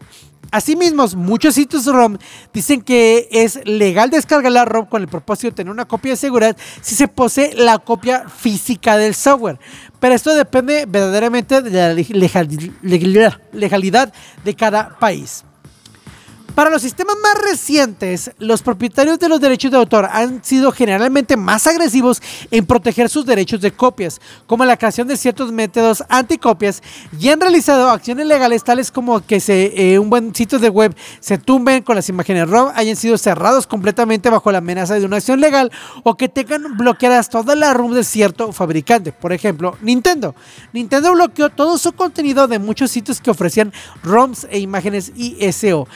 Asimismo, 0.51 1.07
muchos 1.15 1.55
sitios 1.55 1.87
ROM 1.87 2.17
dicen 2.53 2.81
que 2.81 3.27
es 3.31 3.59
legal 3.65 4.11
descargar 4.11 4.51
la 4.51 4.65
ROM 4.65 4.85
con 4.85 5.01
el 5.01 5.07
propósito 5.07 5.47
de 5.47 5.55
tener 5.55 5.71
una 5.71 5.85
copia 5.85 6.11
de 6.11 6.17
seguridad 6.17 6.55
si 6.81 6.93
se 6.93 7.07
posee 7.07 7.55
la 7.55 7.79
copia 7.79 8.29
física 8.29 8.97
del 8.97 9.15
software. 9.15 9.57
Pero 9.99 10.13
esto 10.13 10.35
depende 10.35 10.85
verdaderamente 10.87 11.63
de 11.63 11.71
la 11.71 11.93
legalidad 13.51 14.13
de 14.43 14.55
cada 14.55 14.99
país. 14.99 15.43
Para 16.55 16.69
los 16.69 16.81
sistemas 16.81 17.15
más 17.23 17.41
recientes, 17.49 18.31
los 18.37 18.61
propietarios 18.61 19.17
de 19.19 19.29
los 19.29 19.39
derechos 19.39 19.71
de 19.71 19.77
autor 19.77 20.09
han 20.11 20.43
sido 20.43 20.71
generalmente 20.73 21.37
más 21.37 21.65
agresivos 21.65 22.21
en 22.51 22.65
proteger 22.65 23.07
sus 23.07 23.25
derechos 23.25 23.61
de 23.61 23.71
copias, 23.71 24.19
como 24.47 24.65
la 24.65 24.75
creación 24.75 25.07
de 25.07 25.15
ciertos 25.15 25.51
métodos 25.51 26.03
anticopias 26.09 26.83
y 27.17 27.29
han 27.29 27.39
realizado 27.39 27.89
acciones 27.89 28.25
legales 28.25 28.65
tales 28.65 28.91
como 28.91 29.25
que 29.25 29.39
se, 29.39 29.93
eh, 29.93 29.99
un 29.99 30.09
buen 30.09 30.35
sitio 30.35 30.59
de 30.59 30.69
web 30.69 30.93
se 31.21 31.37
tumben 31.37 31.83
con 31.83 31.95
las 31.95 32.09
imágenes 32.09 32.49
ROM, 32.49 32.71
hayan 32.75 32.97
sido 32.97 33.17
cerrados 33.17 33.65
completamente 33.65 34.29
bajo 34.29 34.51
la 34.51 34.57
amenaza 34.57 34.99
de 34.99 35.05
una 35.05 35.17
acción 35.17 35.39
legal 35.39 35.71
o 36.03 36.15
que 36.15 36.27
tengan 36.27 36.75
bloqueadas 36.75 37.29
toda 37.29 37.55
la 37.55 37.73
ROM 37.73 37.93
de 37.93 38.03
cierto 38.03 38.51
fabricante. 38.51 39.13
Por 39.13 39.31
ejemplo, 39.31 39.77
Nintendo. 39.81 40.35
Nintendo 40.73 41.13
bloqueó 41.13 41.49
todo 41.49 41.77
su 41.77 41.93
contenido 41.93 42.47
de 42.47 42.59
muchos 42.59 42.91
sitios 42.91 43.21
que 43.21 43.31
ofrecían 43.31 43.71
ROMs 44.03 44.47
e 44.49 44.59
imágenes 44.59 45.13
ISO. 45.15 45.87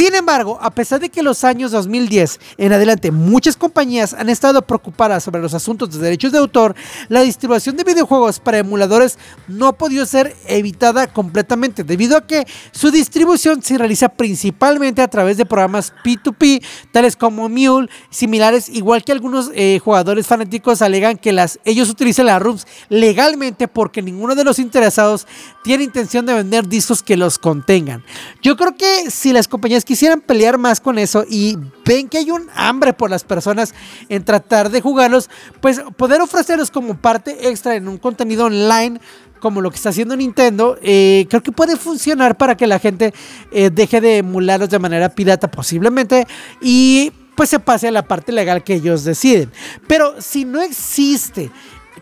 Sin 0.00 0.14
embargo, 0.14 0.58
a 0.62 0.70
pesar 0.70 0.98
de 0.98 1.10
que 1.10 1.22
los 1.22 1.44
años 1.44 1.72
2010 1.72 2.40
en 2.56 2.72
adelante 2.72 3.10
muchas 3.10 3.54
compañías 3.54 4.14
han 4.14 4.30
estado 4.30 4.62
preocupadas 4.62 5.22
sobre 5.22 5.42
los 5.42 5.52
asuntos 5.52 5.92
de 5.92 5.98
derechos 5.98 6.32
de 6.32 6.38
autor, 6.38 6.74
la 7.10 7.20
distribución 7.20 7.76
de 7.76 7.84
videojuegos 7.84 8.40
para 8.40 8.56
emuladores 8.56 9.18
no 9.46 9.66
ha 9.66 9.74
podido 9.74 10.06
ser 10.06 10.34
evitada 10.46 11.06
completamente 11.06 11.84
debido 11.84 12.16
a 12.16 12.26
que 12.26 12.46
su 12.72 12.90
distribución 12.90 13.62
se 13.62 13.76
realiza 13.76 14.08
principalmente 14.08 15.02
a 15.02 15.08
través 15.08 15.36
de 15.36 15.44
programas 15.44 15.92
P2P, 16.02 16.64
tales 16.92 17.14
como 17.14 17.50
Mule, 17.50 17.90
similares, 18.08 18.70
igual 18.70 19.04
que 19.04 19.12
algunos 19.12 19.50
eh, 19.54 19.80
jugadores 19.84 20.26
fanáticos 20.26 20.80
alegan 20.80 21.18
que 21.18 21.32
las, 21.32 21.60
ellos 21.66 21.90
utilizan 21.90 22.24
las 22.24 22.40
ROMs 22.40 22.66
legalmente 22.88 23.68
porque 23.68 24.00
ninguno 24.00 24.34
de 24.34 24.44
los 24.44 24.60
interesados 24.60 25.26
tiene 25.62 25.84
intención 25.84 26.24
de 26.24 26.32
vender 26.32 26.66
discos 26.66 27.02
que 27.02 27.18
los 27.18 27.38
contengan. 27.38 28.02
Yo 28.40 28.56
creo 28.56 28.74
que 28.78 29.10
si 29.10 29.34
las 29.34 29.46
compañías 29.46 29.84
quisieran 29.90 30.20
pelear 30.20 30.56
más 30.56 30.80
con 30.80 31.00
eso 31.00 31.24
y 31.28 31.58
ven 31.84 32.08
que 32.08 32.18
hay 32.18 32.30
un 32.30 32.48
hambre 32.54 32.92
por 32.92 33.10
las 33.10 33.24
personas 33.24 33.74
en 34.08 34.24
tratar 34.24 34.70
de 34.70 34.80
jugarlos, 34.80 35.28
pues 35.60 35.80
poder 35.96 36.20
ofrecerlos 36.20 36.70
como 36.70 36.96
parte 36.96 37.48
extra 37.48 37.74
en 37.74 37.88
un 37.88 37.98
contenido 37.98 38.44
online 38.44 39.00
como 39.40 39.60
lo 39.60 39.68
que 39.68 39.74
está 39.78 39.88
haciendo 39.88 40.14
Nintendo, 40.14 40.78
eh, 40.80 41.26
creo 41.28 41.42
que 41.42 41.50
puede 41.50 41.74
funcionar 41.74 42.38
para 42.38 42.56
que 42.56 42.68
la 42.68 42.78
gente 42.78 43.12
eh, 43.50 43.70
deje 43.72 44.00
de 44.00 44.18
emularlos 44.18 44.70
de 44.70 44.78
manera 44.78 45.08
pirata 45.08 45.50
posiblemente 45.50 46.24
y 46.62 47.10
pues 47.34 47.50
se 47.50 47.58
pase 47.58 47.88
a 47.88 47.90
la 47.90 48.06
parte 48.06 48.30
legal 48.30 48.62
que 48.62 48.74
ellos 48.74 49.02
deciden. 49.02 49.50
Pero 49.88 50.22
si 50.22 50.44
no 50.44 50.62
existe 50.62 51.50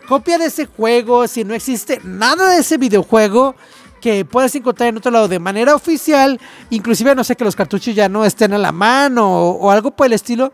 copia 0.07 0.37
de 0.37 0.45
ese 0.45 0.67
juego, 0.67 1.27
si 1.27 1.43
no 1.43 1.55
existe 1.55 2.01
nada 2.03 2.51
de 2.51 2.59
ese 2.59 2.77
videojuego, 2.77 3.55
que 3.99 4.25
puedes 4.25 4.55
encontrar 4.55 4.89
en 4.89 4.97
otro 4.97 5.11
lado 5.11 5.27
de 5.27 5.39
manera 5.39 5.75
oficial, 5.75 6.39
inclusive 6.69 7.15
no 7.15 7.23
sé 7.23 7.35
que 7.35 7.43
los 7.43 7.55
cartuchos 7.55 7.95
ya 7.95 8.09
no 8.09 8.25
estén 8.25 8.53
a 8.53 8.57
la 8.57 8.71
mano 8.71 9.29
o, 9.29 9.51
o 9.51 9.71
algo 9.71 9.91
por 9.91 10.07
el 10.07 10.13
estilo, 10.13 10.53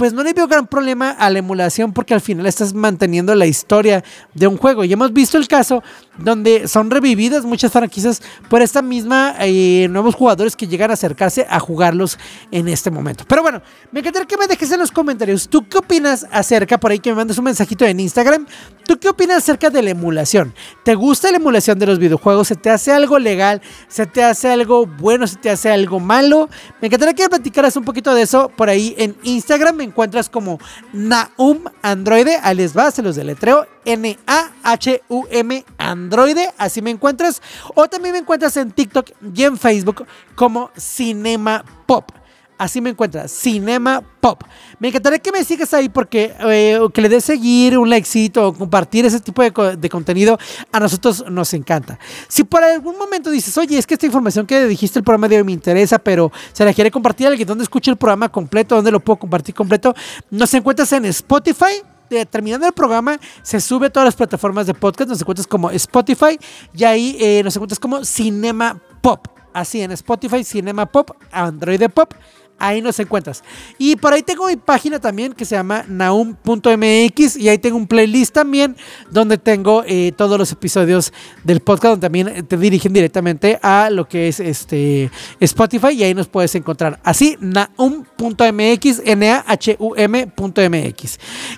pues 0.00 0.14
no 0.14 0.22
le 0.22 0.32
veo 0.32 0.48
gran 0.48 0.66
problema 0.66 1.10
a 1.10 1.28
la 1.28 1.40
emulación 1.40 1.92
porque 1.92 2.14
al 2.14 2.22
final 2.22 2.46
estás 2.46 2.72
manteniendo 2.72 3.34
la 3.34 3.44
historia 3.44 4.02
de 4.32 4.46
un 4.46 4.56
juego. 4.56 4.82
Y 4.82 4.90
hemos 4.90 5.12
visto 5.12 5.36
el 5.36 5.46
caso 5.46 5.82
donde 6.16 6.68
son 6.68 6.90
revividas 6.90 7.44
muchas 7.44 7.70
franquicias 7.70 8.22
por 8.48 8.62
esta 8.62 8.80
misma 8.80 9.34
eh, 9.40 9.88
nuevos 9.90 10.14
jugadores 10.14 10.56
que 10.56 10.66
llegan 10.66 10.90
a 10.90 10.94
acercarse 10.94 11.46
a 11.50 11.60
jugarlos 11.60 12.18
en 12.50 12.68
este 12.68 12.90
momento. 12.90 13.24
Pero 13.28 13.42
bueno, 13.42 13.60
me 13.92 14.00
encantaría 14.00 14.26
que 14.26 14.38
me 14.38 14.46
dejes 14.46 14.72
en 14.72 14.80
los 14.80 14.90
comentarios. 14.90 15.50
¿Tú 15.50 15.68
qué 15.68 15.76
opinas 15.76 16.26
acerca? 16.32 16.78
Por 16.78 16.92
ahí 16.92 16.98
que 16.98 17.10
me 17.10 17.16
mandes 17.16 17.36
un 17.36 17.44
mensajito 17.44 17.84
en 17.84 18.00
Instagram. 18.00 18.46
¿Tú 18.86 18.98
qué 18.98 19.10
opinas 19.10 19.36
acerca 19.36 19.68
de 19.68 19.82
la 19.82 19.90
emulación? 19.90 20.54
¿Te 20.82 20.94
gusta 20.94 21.30
la 21.30 21.36
emulación 21.36 21.78
de 21.78 21.84
los 21.84 21.98
videojuegos? 21.98 22.48
¿Se 22.48 22.56
te 22.56 22.70
hace 22.70 22.90
algo 22.90 23.18
legal? 23.18 23.60
¿Se 23.88 24.06
te 24.06 24.24
hace 24.24 24.48
algo 24.48 24.86
bueno? 24.86 25.26
¿Se 25.26 25.36
te 25.36 25.50
hace 25.50 25.70
algo 25.70 26.00
malo? 26.00 26.48
Me 26.80 26.86
encantaría 26.86 27.12
que 27.12 27.28
platicaras 27.28 27.76
un 27.76 27.84
poquito 27.84 28.14
de 28.14 28.22
eso 28.22 28.50
por 28.56 28.70
ahí 28.70 28.94
en 28.96 29.14
Instagram. 29.24 29.89
Encuentras 29.90 30.28
como 30.28 30.58
Naum 30.92 31.64
Androide. 31.82 32.38
Ahí 32.42 32.56
les 32.56 32.76
va, 32.76 32.90
se 32.90 33.02
los 33.02 33.16
deletreo. 33.16 33.66
N-A-H-U-M 33.84 35.64
Androide. 35.78 36.52
Así 36.58 36.82
me 36.82 36.90
encuentras. 36.90 37.42
O 37.74 37.88
también 37.88 38.12
me 38.12 38.18
encuentras 38.20 38.56
en 38.56 38.70
TikTok 38.70 39.10
y 39.34 39.44
en 39.44 39.58
Facebook 39.58 40.06
como 40.34 40.70
Cinema 40.76 41.64
Pop. 41.86 42.19
Así 42.60 42.82
me 42.82 42.90
encuentras, 42.90 43.32
Cinema 43.32 44.02
Pop. 44.20 44.42
Me 44.78 44.88
encantaría 44.88 45.18
que 45.18 45.32
me 45.32 45.42
sigas 45.44 45.72
ahí 45.72 45.88
porque 45.88 46.34
eh, 46.40 46.78
que 46.92 47.00
le 47.00 47.08
des 47.08 47.24
seguir, 47.24 47.78
un 47.78 47.88
likecito 47.88 48.48
o 48.48 48.52
compartir 48.52 49.06
ese 49.06 49.18
tipo 49.18 49.42
de, 49.42 49.78
de 49.78 49.88
contenido. 49.88 50.36
A 50.70 50.78
nosotros 50.78 51.24
nos 51.30 51.54
encanta. 51.54 51.98
Si 52.28 52.44
por 52.44 52.62
algún 52.62 52.98
momento 52.98 53.30
dices, 53.30 53.56
oye, 53.56 53.78
es 53.78 53.86
que 53.86 53.94
esta 53.94 54.04
información 54.04 54.46
que 54.46 54.66
dijiste 54.66 54.98
el 54.98 55.04
programa 55.06 55.26
de 55.28 55.38
hoy 55.38 55.44
me 55.44 55.52
interesa, 55.52 55.98
pero 55.98 56.30
se 56.52 56.62
la 56.66 56.74
quiere 56.74 56.90
compartir 56.90 57.28
a 57.28 57.30
alguien, 57.30 57.48
¿dónde 57.48 57.64
escucho 57.64 57.90
el 57.90 57.96
programa 57.96 58.28
completo? 58.28 58.74
¿Dónde 58.74 58.90
lo 58.90 59.00
puedo 59.00 59.20
compartir 59.20 59.54
completo? 59.54 59.94
Nos 60.30 60.52
encuentras 60.52 60.92
en 60.92 61.06
Spotify 61.06 61.80
de- 62.10 62.26
terminando 62.26 62.66
el 62.66 62.74
programa, 62.74 63.18
se 63.42 63.58
sube 63.58 63.86
a 63.86 63.90
todas 63.90 64.04
las 64.08 64.16
plataformas 64.16 64.66
de 64.66 64.74
podcast. 64.74 65.08
Nos 65.08 65.20
encuentras 65.22 65.46
como 65.46 65.70
Spotify 65.70 66.38
y 66.74 66.84
ahí 66.84 67.16
eh, 67.20 67.40
nos 67.42 67.56
encuentras 67.56 67.78
como 67.80 68.04
Cinema 68.04 68.78
Pop. 69.00 69.28
Así 69.52 69.80
en 69.80 69.90
Spotify, 69.92 70.44
Cinema 70.44 70.86
Pop, 70.86 71.10
Android 71.32 71.82
Pop. 71.92 72.12
Ahí 72.60 72.80
nos 72.82 73.00
encuentras. 73.00 73.42
Y 73.78 73.96
por 73.96 74.12
ahí 74.12 74.22
tengo 74.22 74.46
mi 74.46 74.56
página 74.56 75.00
también 75.00 75.32
que 75.32 75.44
se 75.44 75.56
llama 75.56 75.84
naum.mx 75.88 77.36
y 77.36 77.48
ahí 77.48 77.58
tengo 77.58 77.76
un 77.76 77.86
playlist 77.86 78.34
también 78.34 78.76
donde 79.10 79.38
tengo 79.38 79.82
eh, 79.86 80.12
todos 80.16 80.38
los 80.38 80.52
episodios 80.52 81.12
del 81.42 81.60
podcast 81.60 81.92
donde 81.92 82.06
también 82.06 82.46
te 82.46 82.56
dirigen 82.56 82.92
directamente 82.92 83.58
a 83.62 83.90
lo 83.90 84.06
que 84.06 84.28
es 84.28 84.38
este 84.40 85.10
Spotify 85.40 85.88
y 85.92 86.04
ahí 86.04 86.14
nos 86.14 86.28
puedes 86.28 86.54
encontrar. 86.54 87.00
Así, 87.02 87.36
naum.mx, 87.40 89.02
N-A-H-U-M.mx. 89.04 90.30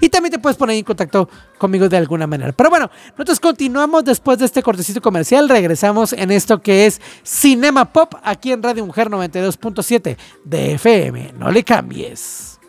Y 0.00 0.08
también 0.08 0.30
te 0.32 0.38
puedes 0.38 0.56
poner 0.56 0.76
en 0.76 0.84
contacto 0.84 1.28
conmigo 1.58 1.88
de 1.88 1.96
alguna 1.96 2.26
manera. 2.26 2.52
Pero 2.52 2.70
bueno, 2.70 2.90
nosotros 3.12 3.38
continuamos 3.38 4.04
después 4.04 4.38
de 4.38 4.46
este 4.46 4.62
cortecito 4.62 5.00
comercial. 5.00 5.48
Regresamos 5.48 6.12
en 6.12 6.30
esto 6.30 6.60
que 6.60 6.86
es 6.86 7.00
Cinema 7.22 7.92
Pop 7.92 8.14
aquí 8.22 8.52
en 8.52 8.62
Radio 8.62 8.84
Mujer 8.84 9.08
92.7 9.08 10.16
de 10.44 10.78
No 11.38 11.50
le 11.50 11.64
cambies. 11.64 12.60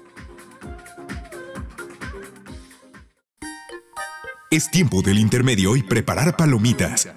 Es 4.50 4.72
tiempo 4.72 5.02
del 5.02 5.20
intermedio 5.20 5.76
y 5.76 5.84
preparar 5.84 6.38
palomitas. 6.38 7.10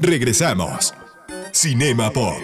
Regresamos. 0.00 0.94
Cinema 1.52 2.10
Pop. 2.10 2.40